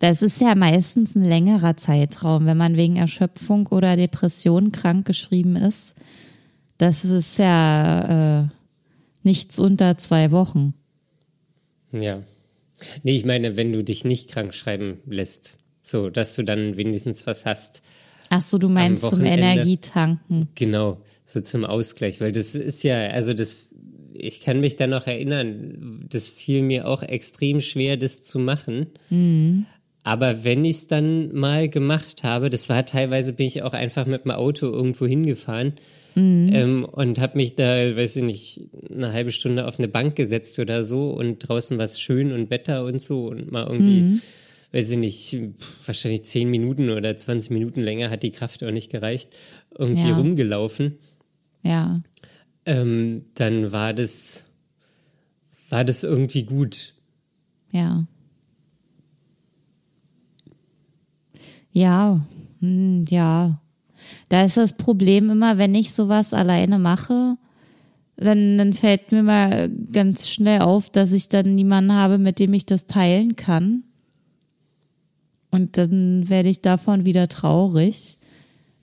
[0.02, 5.94] das ist ja meistens ein längerer Zeitraum, wenn man wegen Erschöpfung oder Depression krankgeschrieben ist.
[6.76, 8.48] Das ist ja äh,
[9.22, 10.74] nichts unter zwei Wochen.
[11.92, 12.20] Ja.
[13.04, 17.24] Nee, ich meine, wenn du dich nicht krank schreiben lässt, so, dass du dann wenigstens
[17.28, 17.82] was hast.
[18.28, 19.24] Ach so, du meinst zum.
[19.24, 20.48] Energietanken.
[20.56, 23.68] Genau, so zum Ausgleich, weil das ist ja, also das,
[24.14, 28.88] ich kann mich da noch erinnern, das fiel mir auch extrem schwer, das zu machen.
[30.04, 34.04] Aber wenn ich es dann mal gemacht habe, das war teilweise, bin ich auch einfach
[34.06, 35.74] mit dem Auto irgendwo hingefahren
[36.52, 37.64] ähm, und habe mich da,
[37.96, 38.60] weiß ich nicht,
[38.90, 42.50] eine halbe Stunde auf eine Bank gesetzt oder so und draußen war es schön und
[42.50, 44.20] Wetter und so und mal irgendwie,
[44.72, 45.38] weiß ich nicht,
[45.86, 49.34] wahrscheinlich zehn Minuten oder 20 Minuten länger hat die Kraft auch nicht gereicht,
[49.78, 50.16] irgendwie Ja.
[50.16, 50.98] rumgelaufen
[51.62, 52.00] Ja.
[52.66, 54.46] ähm, dann war das,
[55.70, 56.94] war das irgendwie gut.
[57.70, 58.04] Ja.
[61.72, 62.20] Ja,
[62.60, 63.58] hm, ja.
[64.28, 67.36] Da ist das Problem immer, wenn ich sowas alleine mache,
[68.16, 72.52] dann, dann fällt mir mal ganz schnell auf, dass ich dann niemanden habe, mit dem
[72.52, 73.84] ich das teilen kann.
[75.50, 78.18] Und dann werde ich davon wieder traurig.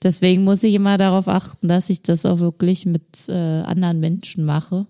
[0.02, 4.44] Deswegen muss ich immer darauf achten, dass ich das auch wirklich mit äh, anderen Menschen
[4.44, 4.86] mache.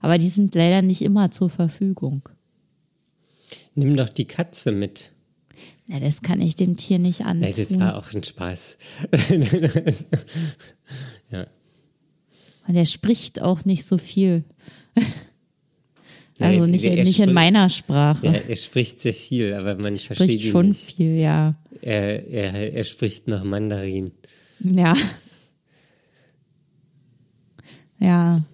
[0.00, 2.28] Aber die sind leider nicht immer zur Verfügung.
[3.74, 5.12] Nimm doch die Katze mit.
[5.88, 7.40] Ja, das kann ich dem Tier nicht antun.
[7.40, 8.78] Nein, das war auch ein Spaß.
[11.30, 11.46] ja.
[12.68, 14.44] Und er spricht auch nicht so viel.
[16.38, 18.26] Also nicht, er nicht in meiner Sprache.
[18.26, 20.94] Ja, er spricht sehr viel, aber man versteht spricht ihn schon nicht.
[20.96, 21.54] viel, ja.
[21.82, 24.12] Er, er, er spricht noch Mandarin.
[24.60, 24.96] Ja.
[27.98, 28.44] Ja.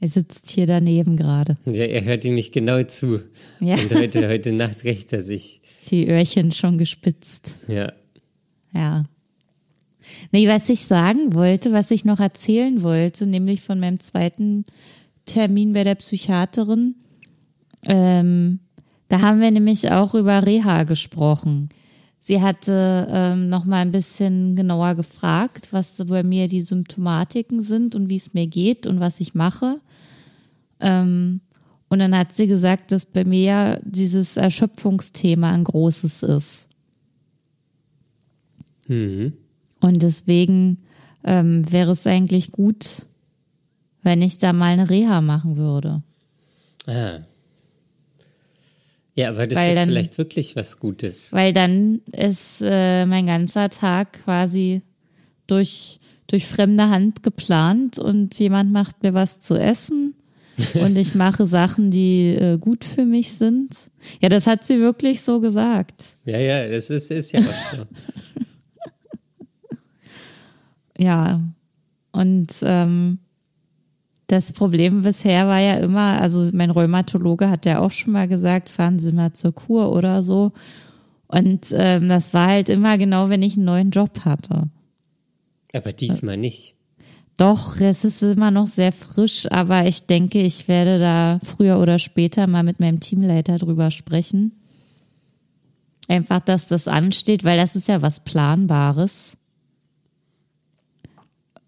[0.00, 1.56] Er sitzt hier daneben gerade.
[1.64, 3.20] Ja, er hört ihm nicht genau zu.
[3.60, 3.76] Ja.
[3.76, 5.62] Und heute, heute Nacht rächt er sich.
[5.90, 7.56] Die Öhrchen schon gespitzt.
[7.68, 7.92] Ja.
[8.72, 9.04] Ja.
[10.32, 14.64] Nee, was ich sagen wollte, was ich noch erzählen wollte, nämlich von meinem zweiten
[15.24, 16.96] Termin bei der Psychiaterin,
[17.86, 18.60] ähm,
[19.08, 21.68] da haben wir nämlich auch über Reha gesprochen.
[22.18, 27.94] Sie hatte ähm, noch mal ein bisschen genauer gefragt, was bei mir die Symptomatiken sind
[27.94, 29.80] und wie es mir geht und was ich mache.
[30.80, 31.42] Ähm,
[31.94, 36.68] und dann hat sie gesagt, dass bei mir ja dieses Erschöpfungsthema ein großes ist.
[38.88, 39.32] Mhm.
[39.80, 40.78] Und deswegen
[41.24, 43.06] ähm, wäre es eigentlich gut,
[44.02, 46.02] wenn ich da mal eine Reha machen würde.
[46.86, 47.20] Ah.
[49.14, 51.32] Ja, aber das Weil ist dann- vielleicht wirklich was Gutes.
[51.32, 54.82] Weil dann ist äh, mein ganzer Tag quasi
[55.46, 60.14] durch, durch fremde Hand geplant und jemand macht mir was zu essen
[60.74, 63.70] und ich mache Sachen, die äh, gut für mich sind.
[64.20, 66.04] Ja, das hat sie wirklich so gesagt.
[66.24, 67.44] Ja, ja, das ist, ist ja auch
[67.76, 67.84] so.
[70.96, 71.40] Ja,
[72.12, 73.18] und ähm,
[74.28, 78.68] das Problem bisher war ja immer, also mein Rheumatologe hat ja auch schon mal gesagt,
[78.68, 80.52] fahren Sie mal zur Kur oder so.
[81.26, 84.70] Und ähm, das war halt immer genau, wenn ich einen neuen Job hatte.
[85.72, 86.73] Aber diesmal nicht.
[87.36, 91.98] Doch, es ist immer noch sehr frisch, aber ich denke, ich werde da früher oder
[91.98, 94.52] später mal mit meinem Teamleiter drüber sprechen.
[96.06, 99.36] Einfach, dass das ansteht, weil das ist ja was Planbares.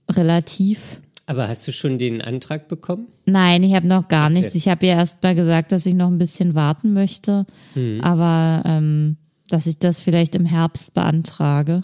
[0.08, 1.00] Relativ.
[1.26, 3.08] Aber hast du schon den Antrag bekommen?
[3.24, 4.50] Nein, ich habe noch gar nichts.
[4.50, 4.58] Okay.
[4.58, 7.44] Ich habe ja erst mal gesagt, dass ich noch ein bisschen warten möchte,
[8.02, 9.16] aber ähm,
[9.48, 11.80] dass ich das vielleicht im Herbst beantrage.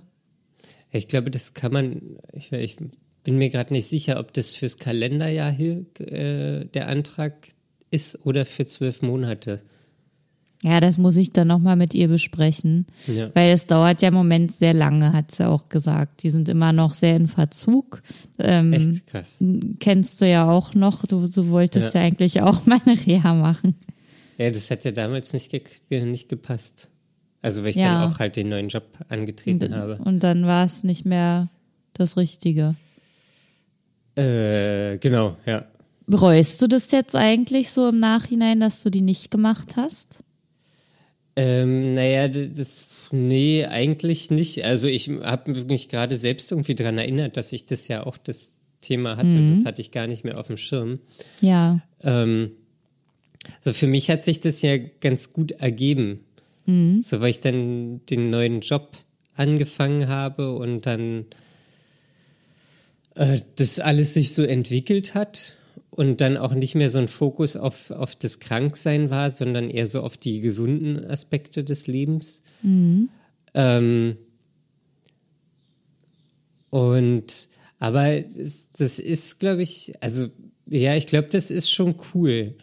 [0.93, 2.03] Ich glaube, das kann man,
[2.33, 2.77] ich, ich
[3.25, 7.35] bin mir gerade nicht sicher, ob das fürs Kalenderjahr hier äh, der Antrag
[7.91, 9.61] ist oder für zwölf Monate.
[10.65, 13.31] Ja, das muss ich dann nochmal mit ihr besprechen, Ja.
[13.35, 16.23] weil es dauert ja im Moment sehr lange, hat sie auch gesagt.
[16.23, 18.01] Die sind immer noch sehr in Verzug.
[18.39, 19.43] Ähm, Echt krass.
[19.81, 22.01] Kennst du ja auch noch, du, du wolltest ja.
[22.01, 22.07] Ja.
[22.07, 23.75] eigentlich auch mal eine Reha machen.
[24.39, 26.89] Ja, das hat ja damals nicht, ge nicht gepasst.
[27.41, 28.03] Also weil ich Ja.
[28.03, 29.97] dann auch halt den neuen Job angetreten habe.
[30.05, 31.49] Und dann war es nicht mehr
[31.93, 32.77] das Richtige.
[34.17, 35.67] Äh, genau, ja.
[36.07, 40.21] Bereust du das jetzt eigentlich so im Nachhinein, dass du die nicht gemacht hast?
[41.37, 44.65] Ähm, naja, das, nee, eigentlich nicht.
[44.65, 48.61] Also ich habe mich gerade selbst irgendwie dran erinnert, dass ich das ja auch das
[48.81, 49.49] Thema hatte.
[49.49, 50.99] Das hatte ich gar nicht mehr auf dem Schirm.
[51.41, 51.81] Ja.
[52.03, 52.51] Ähm,
[53.61, 56.25] so für mich hat sich das ja ganz gut ergeben.
[56.65, 58.97] So weil ich dann den neuen Job
[59.35, 61.27] angefangen habe und dann
[63.17, 65.57] äh, das alles sich so entwickelt hat
[65.91, 69.87] und dann auch nicht mehr so ein Fokus auf, auf das Kranksein war, sondern eher
[69.87, 72.43] so auf die gesunden Aspekte des Lebens.
[73.55, 74.17] Ähm,
[76.71, 77.49] und
[77.79, 80.29] aber das, das ist, glaube ich, also
[80.69, 82.55] ja, ich glaube, das ist schon cool.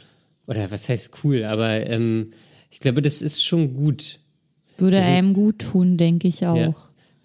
[0.47, 1.43] Oder was heißt cool?
[1.43, 2.29] Aber ähm,
[2.71, 4.19] ich glaube, das ist schon gut.
[4.77, 6.55] Würde sind- einem gut tun, denke ich auch.
[6.55, 6.73] Ja.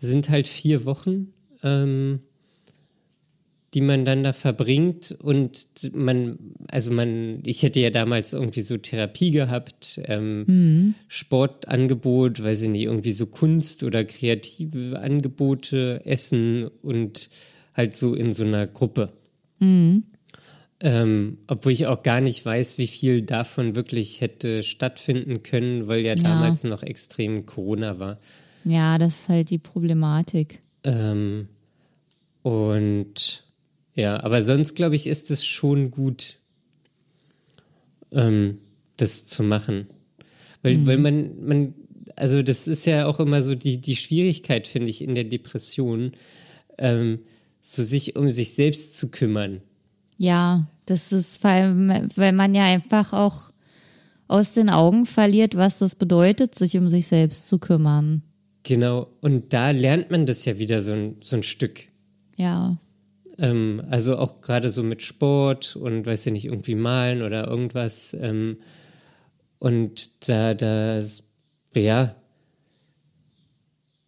[0.01, 2.21] Es sind halt vier Wochen, ähm,
[3.75, 8.77] die man dann da verbringt und man, also man, ich hätte ja damals irgendwie so
[8.77, 17.29] Therapie gehabt, ähm, Sportangebot, weiß ich nicht, irgendwie so Kunst oder kreative Angebote, Essen und
[17.75, 19.13] halt so in so einer Gruppe.
[19.61, 26.01] Ähm, obwohl ich auch gar nicht weiß, wie viel davon wirklich hätte stattfinden können, weil
[26.01, 26.23] ja, Ja.
[26.23, 28.19] damals noch extrem Corona war.
[28.65, 30.61] Ja, das ist halt die Problematik.
[30.85, 31.49] Ähm,
[32.43, 33.44] und
[33.95, 36.39] ja, aber sonst glaube ich, ist es schon gut,
[38.13, 38.59] ähm,
[38.97, 39.89] das zu machen.
[40.63, 41.75] Weil, weil man, man,
[42.17, 46.13] also das ist ja auch immer so die, die Schwierigkeit, finde ich, in der Depression,
[46.79, 47.21] ähm,
[47.61, 49.61] so sich um sich selbst zu kümmern.
[50.19, 53.53] Ja, das ist vor allem, weil man ja einfach auch
[54.27, 58.23] aus den Augen verliert, was das bedeutet, sich um sich selbst zu kümmern.
[58.63, 59.09] Genau.
[59.21, 61.89] Und da lernt man das ja wieder so ein, so ein Stück.
[62.37, 62.79] Ja,
[63.39, 68.17] Ähm, also auch gerade so mit Sport und weiß ich nicht, irgendwie malen oder irgendwas.
[68.21, 68.59] Ähm,
[69.59, 71.25] und da, das,
[71.75, 72.15] ja,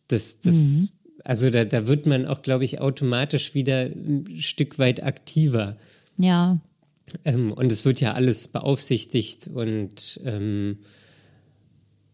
[0.08, 0.92] das, das,
[1.24, 5.76] also da, da wird man auch, glaube ich, automatisch wieder ein Stück weit aktiver.
[6.16, 6.58] ja,
[7.24, 10.78] Ähm, und es wird ja alles beaufsichtigt und ähm,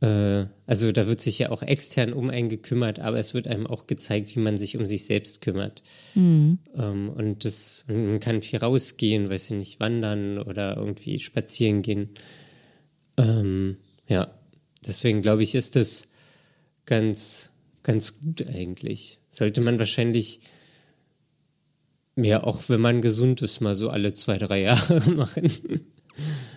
[0.02, 3.68] äh, also da wird sich ja auch extern um einen gekümmert, aber es wird einem
[3.68, 5.82] auch gezeigt, wie man sich um sich selbst kümmert.
[6.76, 12.10] Ähm, und das, man kann viel rausgehen, weiß ich nicht, wandern oder irgendwie spazieren gehen.
[13.16, 13.76] Ähm,
[14.08, 14.34] ja,
[14.84, 16.08] deswegen glaube ich, ist das
[16.84, 17.50] ganz,
[17.84, 19.18] ganz gut eigentlich.
[19.28, 20.40] Sollte man wahrscheinlich
[22.16, 25.80] ja, auch wenn man gesund ist, mal so alle zwei, drei Jahre machen.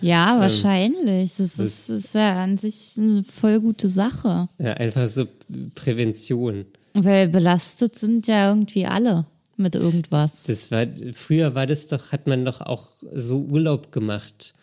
[0.00, 1.36] Ja, wahrscheinlich.
[1.36, 4.48] Das ist, ist ja an sich eine voll gute Sache.
[4.58, 5.26] Ja, einfach so
[5.74, 6.66] Prävention.
[6.94, 9.26] Weil belastet sind ja irgendwie alle
[9.56, 10.44] mit irgendwas.
[10.44, 14.54] Das war, früher war das doch, hat man doch auch so Urlaub gemacht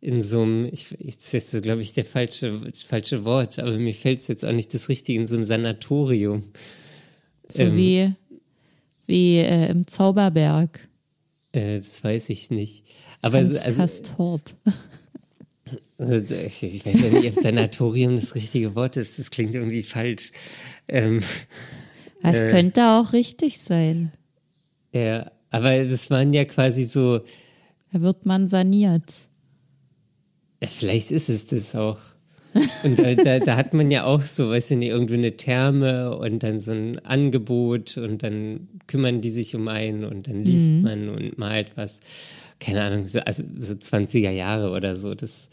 [0.00, 3.94] in so einem, ich, jetzt ist glaube ich der falsche, das falsche Wort, aber mir
[3.94, 6.42] fällt es jetzt auch nicht das Richtige, in so einem Sanatorium.
[7.48, 8.12] so ähm, wie,
[9.06, 10.88] wie äh, im Zauberberg.
[11.52, 12.84] Äh, das weiß ich nicht.
[13.22, 13.82] Aber Hans also,
[15.98, 19.18] also, ich, ich weiß ja nicht, ob Sanatorium das richtige Wort ist.
[19.18, 20.32] Das klingt irgendwie falsch.
[20.88, 21.22] Ähm,
[22.22, 22.50] Es Äh.
[22.50, 24.12] könnte auch richtig sein.
[24.92, 27.20] ja, aber das waren ja quasi so,
[27.92, 29.02] Da wird man saniert.
[30.62, 31.98] ja, vielleicht ist es das auch.
[32.84, 36.16] Und da, da, da hat man ja auch so, weißt du nicht, irgendwie eine Therme
[36.18, 40.72] und dann so ein Angebot und dann kümmern die sich um einen und dann liest
[40.82, 42.00] man und malt was.
[42.60, 45.50] Keine Ahnung, so, also so 20er Jahre oder so, das,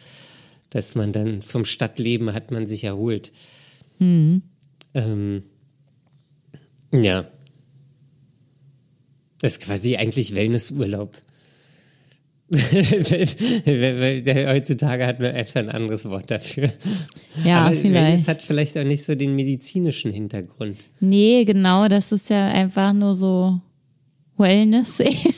[0.70, 3.32] dass man dann vom Stadtleben hat man sich erholt.
[4.94, 5.44] Ähm,
[6.92, 7.26] ja.
[9.40, 11.16] Das ist quasi eigentlich Wellnessurlaub.
[12.50, 13.46] Heutzutage
[15.06, 16.72] hat man etwa ein anderes Wort dafür.
[17.44, 18.22] Ja, Aber vielleicht.
[18.22, 20.86] Es hat vielleicht auch nicht so den medizinischen Hintergrund.
[21.02, 23.60] Nee, genau, das ist ja einfach nur so
[24.38, 25.34] Wellness eben.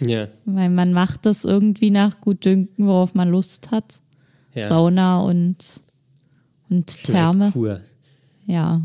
[0.00, 4.00] Ja, Weil man macht das irgendwie nach Gutdünken, worauf man Lust hat.
[4.54, 4.68] ja.
[4.68, 5.56] Sauna und,
[6.68, 7.50] und Therme.
[7.52, 7.80] Kur.
[8.46, 8.82] Ja.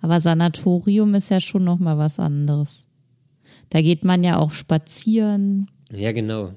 [0.00, 2.86] Aber Sanatorium ist ja schon noch mal was anderes.
[3.70, 6.52] Da geht man ja auch spazieren, Ja, genau.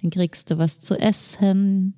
[0.00, 1.94] dann kriegst du was zu essen.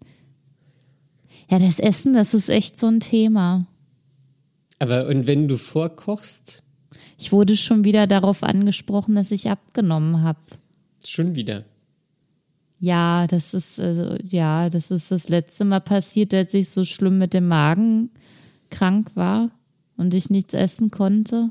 [1.51, 3.67] Ja, das Essen, das ist echt so ein Thema.
[4.79, 6.63] Aber und wenn du vorkochst,
[7.19, 10.39] Ich wurde schon wieder darauf angesprochen, dass ich abgenommen habe.
[11.07, 11.65] schon wieder.
[12.81, 17.19] Ja, das ist also, ja, das ist das letzte Mal passiert, als ich so schlimm
[17.19, 18.11] mit dem Magen
[18.71, 19.51] krank war
[19.97, 21.51] und ich nichts essen konnte.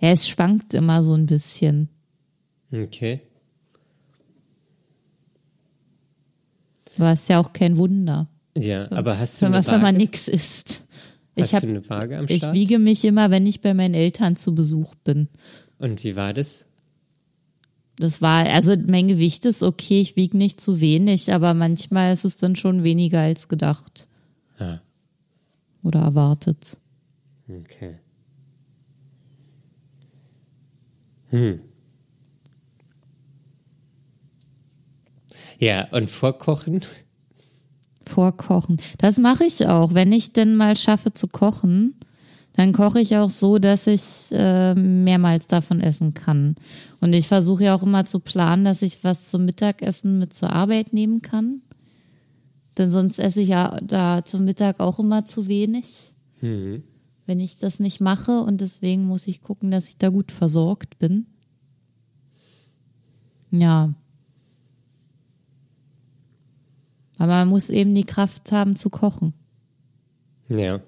[0.00, 1.88] Ja, es schwankt immer so ein bisschen.
[2.72, 3.20] Okay.
[6.98, 9.96] Aber ist ja auch kein Wunder, Ja, aber hast du wenn eine man, wenn man
[9.96, 10.85] nichts isst.
[11.38, 12.54] Ich, Hast hab, du eine Waage am ich Start?
[12.54, 15.28] wiege mich immer, wenn ich bei meinen Eltern zu Besuch bin.
[15.78, 16.66] Und wie war das?
[17.98, 22.24] Das war, also mein Gewicht ist okay, ich wiege nicht zu wenig, aber manchmal ist
[22.24, 24.08] es dann schon weniger als gedacht
[24.58, 24.80] Ah,
[25.84, 26.78] oder erwartet.
[27.48, 27.98] okay.
[31.28, 31.60] Hm.
[35.58, 36.80] Ja, und vorkochen?
[38.16, 38.78] Vorkochen.
[38.96, 39.92] Das mache ich auch.
[39.92, 41.96] Wenn ich denn mal schaffe zu kochen,
[42.54, 46.56] dann koche ich auch so, dass ich äh, mehrmals davon essen kann.
[47.02, 50.50] Und ich versuche ja auch immer zu planen, dass ich was zum Mittagessen mit zur
[50.50, 51.60] Arbeit nehmen kann.
[52.78, 55.84] Denn sonst esse ich ja da zum Mittag auch immer zu wenig,
[57.26, 58.40] wenn ich das nicht mache.
[58.40, 61.26] Und deswegen muss ich gucken, dass ich da gut versorgt bin.
[63.50, 63.92] Ja.
[67.18, 69.32] Aber man muss eben die Kraft haben zu kochen.
[70.48, 70.80] Ja.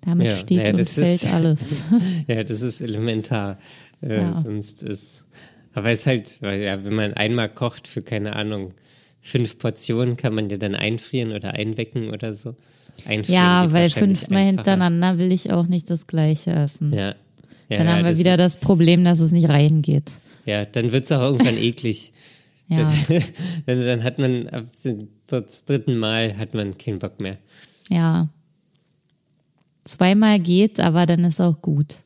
[0.00, 1.84] Damit Ja, steht ja, und fällt ist- alles.
[2.26, 3.58] Ja, das ist elementar.
[4.02, 4.32] Äh, Ja.
[4.32, 5.26] Sonst ist.
[5.74, 8.74] Aber es ist halt, weil ja, wenn man einmal kocht für, keine Ahnung,
[9.20, 12.56] fünf Portionen, kann man ja dann einfrieren oder einwecken oder so.
[13.06, 16.92] Einfrieren ja, weil fünfmal hintereinander will ich auch nicht das Gleiche essen.
[16.92, 17.14] Ja.
[17.68, 20.12] ja Dann haben wir wieder das Problem, dass es nicht reingeht.
[20.44, 22.12] ja, dann wird es auch irgendwann eklig.
[22.72, 22.82] Ja.
[22.82, 23.08] Das,
[23.66, 27.38] dann, dann hat man ab dem dritten Mal hat man keinen Bock mehr.
[27.88, 28.28] Ja.
[29.84, 31.96] Zweimal geht, aber dann ist auch gut.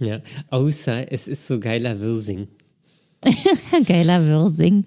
[0.00, 0.20] Ja.
[0.48, 2.48] Außer es ist so geiler Wirsing.
[3.86, 4.84] Geiler Würsing.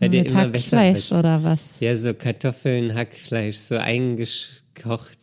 [0.00, 1.80] Ja, der Mit immer Hackfleisch oder was?
[1.80, 5.18] Ja, so Kartoffeln, Hackfleisch, so eingekocht.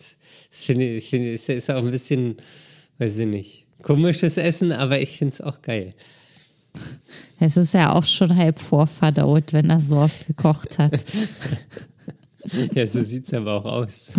[0.49, 2.37] Das finde ich, finde, ist, ist auch ein bisschen,
[2.97, 5.93] weiß ich nicht, komisches Essen, aber ich finde es auch geil.
[7.39, 11.03] Es ist ja auch schon halb vorverdaut, wenn das so oft gekocht hat.
[12.73, 14.13] Ja, so sieht es aber auch aus.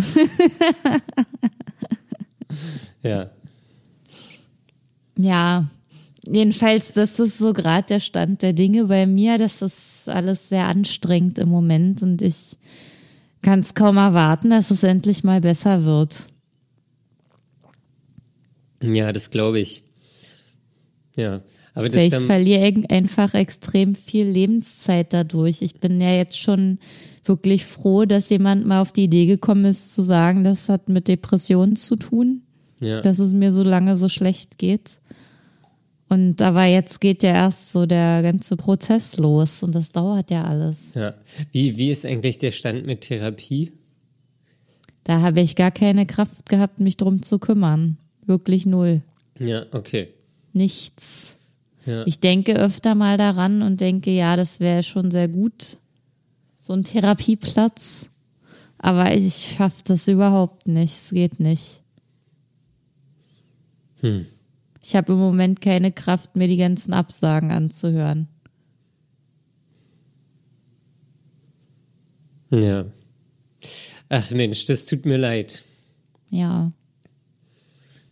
[3.03, 3.29] ja.
[5.17, 5.67] Ja,
[6.25, 9.37] jedenfalls, das ist so gerade der Stand der Dinge bei mir.
[9.37, 12.57] Das ist alles sehr anstrengend im Moment und ich
[13.41, 16.29] kann es kaum erwarten, dass es endlich mal besser wird.
[18.81, 19.83] Ja, das glaube ich.
[21.15, 21.41] Ja,
[21.73, 25.61] aber das ich ähm, verliere einfach extrem viel Lebenszeit dadurch.
[25.61, 26.79] Ich bin ja jetzt schon
[27.25, 31.07] wirklich froh, dass jemand mal auf die Idee gekommen ist zu sagen, das hat mit
[31.07, 32.43] Depressionen zu tun,
[32.79, 34.99] ja, dass es mir so lange so schlecht geht.
[36.09, 40.43] Und aber jetzt geht ja erst so der ganze Prozess los und das dauert ja
[40.43, 40.93] alles.
[40.93, 41.15] ja.
[41.51, 43.71] Wie, wie ist eigentlich der Stand mit Therapie?
[45.05, 47.97] Da habe ich gar keine Kraft gehabt, mich drum zu kümmern.
[48.25, 49.01] Wirklich null.
[49.39, 50.09] Ja, okay.
[50.53, 51.37] Nichts.
[51.85, 52.05] Ja.
[52.05, 55.77] Ich denke öfter mal daran und denke, ja, das wäre schon sehr gut.
[56.59, 58.09] So ein Therapieplatz.
[58.77, 60.93] Aber ich schaffe das überhaupt nicht.
[60.93, 61.81] Es geht nicht.
[64.01, 64.25] Hm.
[64.81, 68.27] Ich habe im Moment keine Kraft, mir die ganzen Absagen anzuhören.
[72.51, 72.85] Ja.
[74.09, 75.63] Ach Mensch, das tut mir leid.
[76.29, 76.71] Ja.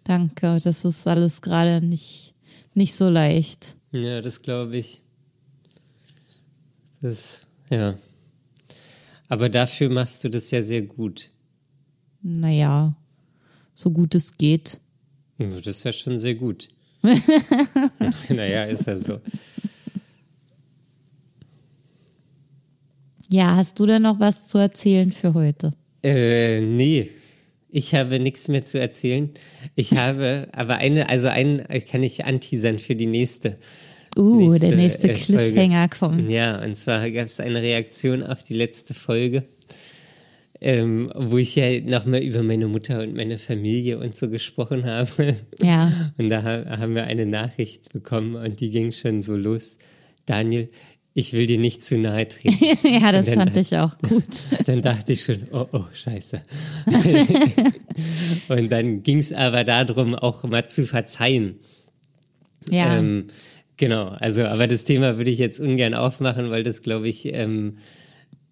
[0.04, 2.31] Danke, das ist alles gerade nicht,
[2.74, 3.76] nicht so leicht.
[3.92, 5.02] Ja, das glaube ich.
[7.02, 7.96] Das, ja.
[9.28, 11.30] Aber dafür machst du das ja sehr gut.
[12.22, 12.96] Naja,
[13.74, 14.80] so gut es geht.
[15.38, 16.70] Das ist ja schon sehr gut.
[18.30, 19.20] naja, ist ja so.
[23.30, 25.74] Ja, hast du denn noch was zu erzählen für heute?
[26.04, 27.10] Äh, nee.
[27.72, 29.30] Ich habe nichts mehr zu erzählen.
[29.76, 33.56] Ich habe aber eine, also einen kann ich anteasern für die nächste.
[34.18, 36.30] Uh, nächste, der nächste äh, Cliffhanger kommt.
[36.30, 39.44] Ja, und zwar gab es eine Reaktion auf die letzte Folge,
[40.60, 45.38] ähm, wo ich ja nochmal über meine Mutter und meine Familie und so gesprochen habe.
[45.62, 46.12] Ja.
[46.18, 49.78] Und da haben wir eine Nachricht bekommen und die ging schon so los.
[50.26, 50.70] Daniel,
[51.14, 52.78] ich will dir nicht zu nahe treten.
[52.88, 54.24] ja, das fand ich auch gut.
[54.66, 56.42] Dann dachte ich schon, oh, oh, scheiße.
[58.48, 61.60] und dann ging es aber darum, auch mal zu verzeihen.
[62.70, 62.98] Ja.
[62.98, 63.28] Ähm,
[63.78, 67.74] genau, also, aber das Thema würde ich jetzt ungern aufmachen, weil das, glaube ich, ähm,
[67.74, 68.01] äh,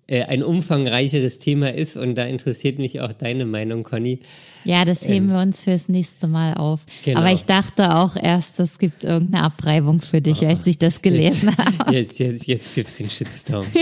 [0.09, 4.19] ein umfangreicheres Thema ist und da interessiert mich auch deine Meinung, Conny.
[4.63, 6.81] Ja, das heben ähm, wir uns fürs nächste Mal auf.
[7.05, 7.19] Genau.
[7.19, 11.01] Aber ich dachte auch erst, es gibt irgendeine Abreibung für dich, oh, als ich das
[11.01, 11.95] gelesen jetzt, habe.
[11.99, 13.65] Jetzt, jetzt, jetzt gibt's den Shitstorm.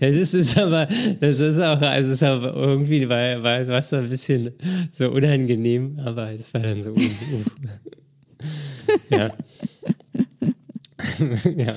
[0.00, 0.88] Das ist, ist aber,
[1.20, 4.50] das ist auch, also ist aber irgendwie war, war, war es ein bisschen
[4.90, 6.90] so unangenehm, aber es war dann so.
[6.90, 7.44] Uh, uh.
[9.10, 9.32] Ja.
[11.56, 11.74] ja.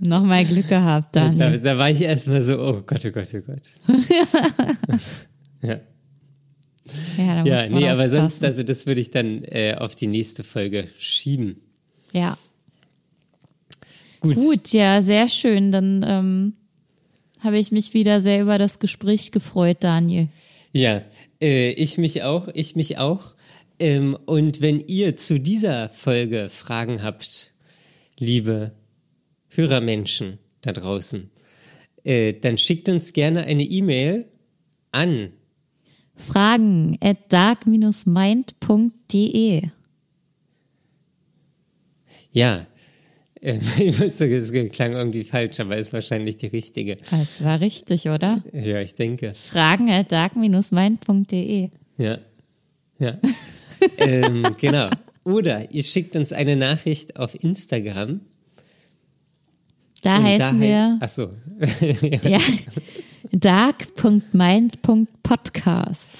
[0.00, 1.38] Nochmal Glück gehabt, dann.
[1.38, 3.74] Da, da, war ich erstmal so, oh Gott, oh Gott, oh Gott.
[5.62, 5.80] ja.
[7.16, 10.88] Ja, ja nee, aber sonst, also das würde ich dann äh, auf die nächste Folge
[10.98, 11.60] schieben.
[12.12, 12.36] Ja.
[14.20, 14.36] Gut.
[14.36, 15.72] Gut, ja, sehr schön.
[15.72, 16.52] Dann ähm,
[17.40, 20.28] habe ich mich wieder sehr über das Gespräch gefreut, Daniel.
[20.72, 21.02] Ja,
[21.40, 23.34] äh, ich mich auch, ich mich auch.
[23.78, 27.52] Ähm, und wenn ihr zu dieser Folge Fragen habt,
[28.20, 28.70] liebe
[29.48, 31.28] Hörermenschen da draußen,
[32.04, 34.26] äh, dann schickt uns gerne eine E-Mail
[34.92, 35.32] an
[36.14, 39.62] fragen at dark-mind.de.
[42.32, 42.66] Ja,
[43.42, 46.98] es klang irgendwie falsch, aber ist wahrscheinlich die richtige.
[47.10, 48.42] Es war richtig, oder?
[48.52, 49.32] Ja, ich denke.
[49.34, 51.70] Fragen at dark-mind.de.
[51.96, 52.18] Ja.
[52.98, 53.18] Ja.
[53.96, 54.90] ähm, genau.
[55.24, 58.20] Oder ihr schickt uns eine Nachricht auf Instagram.
[60.02, 60.98] Da Und heißen da wir.
[61.00, 61.30] Ach so.
[62.28, 62.40] ja.
[63.32, 66.10] Dark.mind.podcast.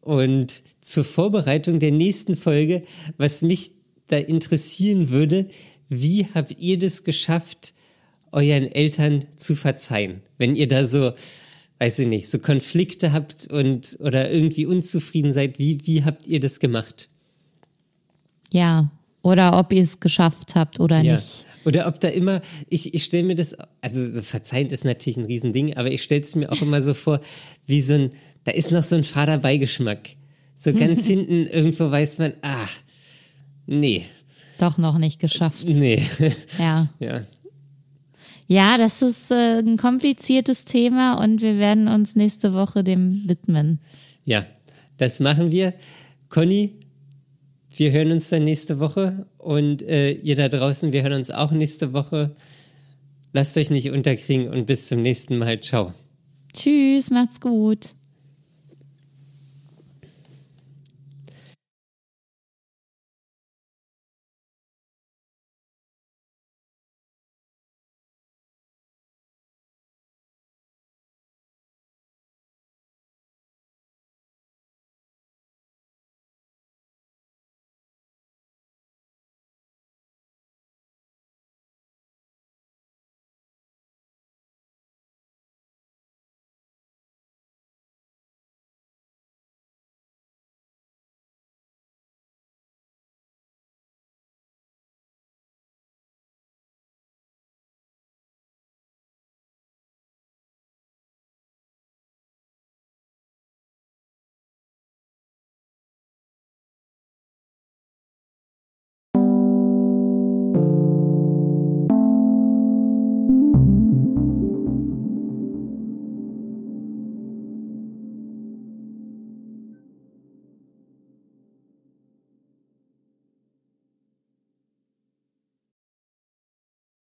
[0.00, 2.84] Und zur Vorbereitung der nächsten Folge,
[3.16, 3.72] was mich
[4.06, 5.48] da interessieren würde,
[5.88, 7.74] wie habt ihr das geschafft,
[8.30, 10.22] euren Eltern zu verzeihen?
[10.38, 11.14] Wenn ihr da so,
[11.78, 16.38] weiß ich nicht, so Konflikte habt und oder irgendwie unzufrieden seid, wie, wie habt ihr
[16.38, 17.08] das gemacht?
[18.52, 18.90] Ja,
[19.22, 21.16] oder ob ihr es geschafft habt oder ja.
[21.16, 21.46] nicht.
[21.64, 25.24] Oder ob da immer, ich, ich stelle mir das, also so verzeihen ist natürlich ein
[25.24, 27.20] Riesending, aber ich stelle es mir auch immer so vor,
[27.66, 28.12] wie so ein,
[28.44, 30.10] da ist noch so ein fader Beigeschmack.
[30.54, 32.72] So ganz hinten irgendwo weiß man, ach,
[33.66, 34.04] nee.
[34.60, 35.64] Doch noch nicht geschafft.
[35.64, 36.00] Nee.
[36.58, 36.88] Ja.
[37.00, 37.22] Ja.
[38.46, 43.80] Ja, das ist äh, ein kompliziertes Thema und wir werden uns nächste Woche dem widmen.
[44.24, 44.46] Ja,
[44.98, 45.74] das machen wir.
[46.28, 46.74] Conny,
[47.78, 51.50] wir hören uns dann nächste Woche und äh, ihr da draußen, wir hören uns auch
[51.50, 52.30] nächste Woche.
[53.32, 55.60] Lasst euch nicht unterkriegen und bis zum nächsten Mal.
[55.60, 55.92] Ciao.
[56.52, 57.95] Tschüss, macht's gut.